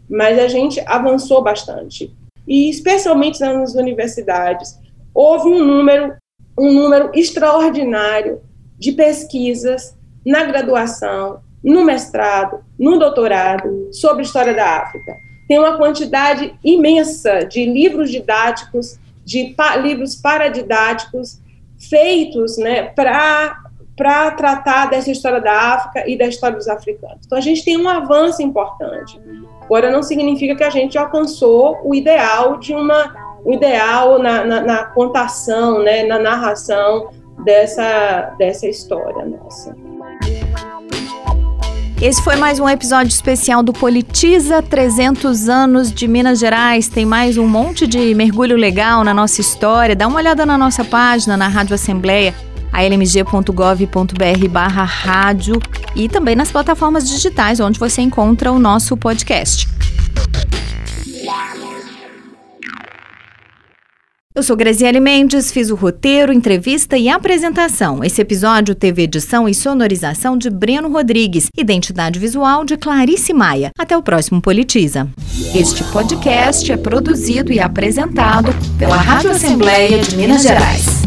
Mas 0.10 0.39
a 0.39 0.48
gente 0.48 0.82
avançou 0.86 1.44
bastante. 1.44 2.12
E 2.48 2.70
especialmente 2.70 3.39
nas 3.39 3.76
universidades, 3.76 4.80
houve 5.13 5.50
um 5.50 5.63
número, 5.63 6.16
um 6.58 6.72
número 6.72 7.12
extraordinário 7.13 8.42
de 8.84 8.91
pesquisas 8.91 9.98
na 10.26 10.43
graduação, 10.43 11.39
no 11.63 11.86
mestrado, 11.86 12.60
no 12.78 13.00
doutorado 13.00 13.88
sobre 13.93 14.24
história 14.24 14.54
da 14.54 14.80
África. 14.80 15.15
Tem 15.48 15.58
uma 15.58 15.78
quantidade 15.78 16.54
imensa 16.62 17.46
de 17.46 17.65
livros 17.65 18.12
didáticos, 18.12 19.00
de 19.24 19.54
pa 19.56 19.78
livros 19.78 20.15
paradidáticos 20.15 21.39
feitos 21.89 22.58
né, 22.58 22.84
para 22.84 23.62
para 23.96 24.32
tratar 24.32 24.89
dessa 24.89 25.12
história 25.12 25.39
da 25.39 25.54
África 25.54 26.10
e 26.10 26.17
da 26.17 26.26
história 26.26 26.58
dos 26.58 26.67
africanos. 26.67 27.19
Então 27.28 27.38
a 27.38 27.41
gente 27.41 27.63
tem 27.63 27.78
um 27.78 27.88
avanço 27.88 28.41
importante. 28.41 29.22
Agora 29.62 29.91
não 29.91 30.02
significa 30.02 30.56
que 30.56 30.63
a 30.63 30.69
gente 30.72 30.98
alcançou 30.98 31.80
o 31.84 31.93
ideal 31.93 32.58
de 32.58 32.74
uma 32.74 33.13
o 33.46 33.54
ideal 33.54 34.19
na, 34.19 34.43
na, 34.43 34.62
na 34.62 34.84
contação, 34.86 35.84
né, 35.84 36.04
na 36.04 36.17
narração 36.17 37.12
dessa, 37.44 38.34
dessa 38.38 38.68
história 38.68 39.26
nossa. 39.26 39.76
Esse 42.02 42.22
foi 42.22 42.36
mais 42.36 42.60
um 42.60 42.68
episódio 42.68 43.10
especial 43.10 43.64
do 43.64 43.72
Politiza 43.72 44.62
300 44.62 45.48
anos 45.48 45.90
de 45.90 46.06
Minas 46.06 46.38
Gerais. 46.38 46.90
Tem 46.90 47.06
mais 47.06 47.38
um 47.38 47.48
monte 47.48 47.88
de 47.88 48.14
mergulho 48.14 48.58
legal 48.58 49.06
na 49.06 49.14
nossa 49.14 49.40
história. 49.40 49.96
Dá 49.96 50.06
uma 50.06 50.18
olhada 50.18 50.46
na 50.46 50.58
nossa 50.58 50.84
página, 50.84 51.38
na 51.38 51.48
Rádio 51.48 51.76
Assembleia, 51.76 52.36
almg.gov.br 52.74 54.48
barra 54.50 54.84
rádio 54.84 55.62
e 55.96 56.10
também 56.10 56.36
nas 56.36 56.52
plataformas 56.52 57.08
digitais 57.08 57.62
onde 57.62 57.80
você 57.80 58.02
encontra 58.02 58.52
o 58.52 58.60
nosso 58.60 58.98
podcast. 58.98 59.66
Eu 64.36 64.41
sou 64.41 64.56
Graziele 64.56 65.00
Mendes, 65.00 65.52
fiz 65.52 65.69
o 65.69 65.76
roteiro, 65.76 66.34
entrevista 66.34 66.98
e 66.98 67.08
apresentação. 67.08 68.04
Esse 68.04 68.19
episódio 68.19 68.74
teve 68.74 69.04
edição 69.04 69.48
e 69.48 69.54
sonorização 69.54 70.36
de 70.36 70.50
Breno 70.50 70.89
Rodrigues, 70.91 71.50
identidade 71.56 72.17
visual 72.17 72.65
de 72.65 72.76
Clarice 72.76 73.32
Maia. 73.32 73.69
Até 73.78 73.96
o 73.96 74.02
próximo 74.02 74.41
Politiza. 74.41 75.08
Este 75.54 75.84
podcast 75.84 76.72
é 76.72 76.78
produzido 76.78 77.54
e 77.54 77.60
apresentado 77.60 78.50
pela 78.80 78.96
Rádio 78.96 79.30
Assembleia 79.30 80.00
de 80.00 80.15
Minas 80.15 80.41
Gerais. 80.41 81.04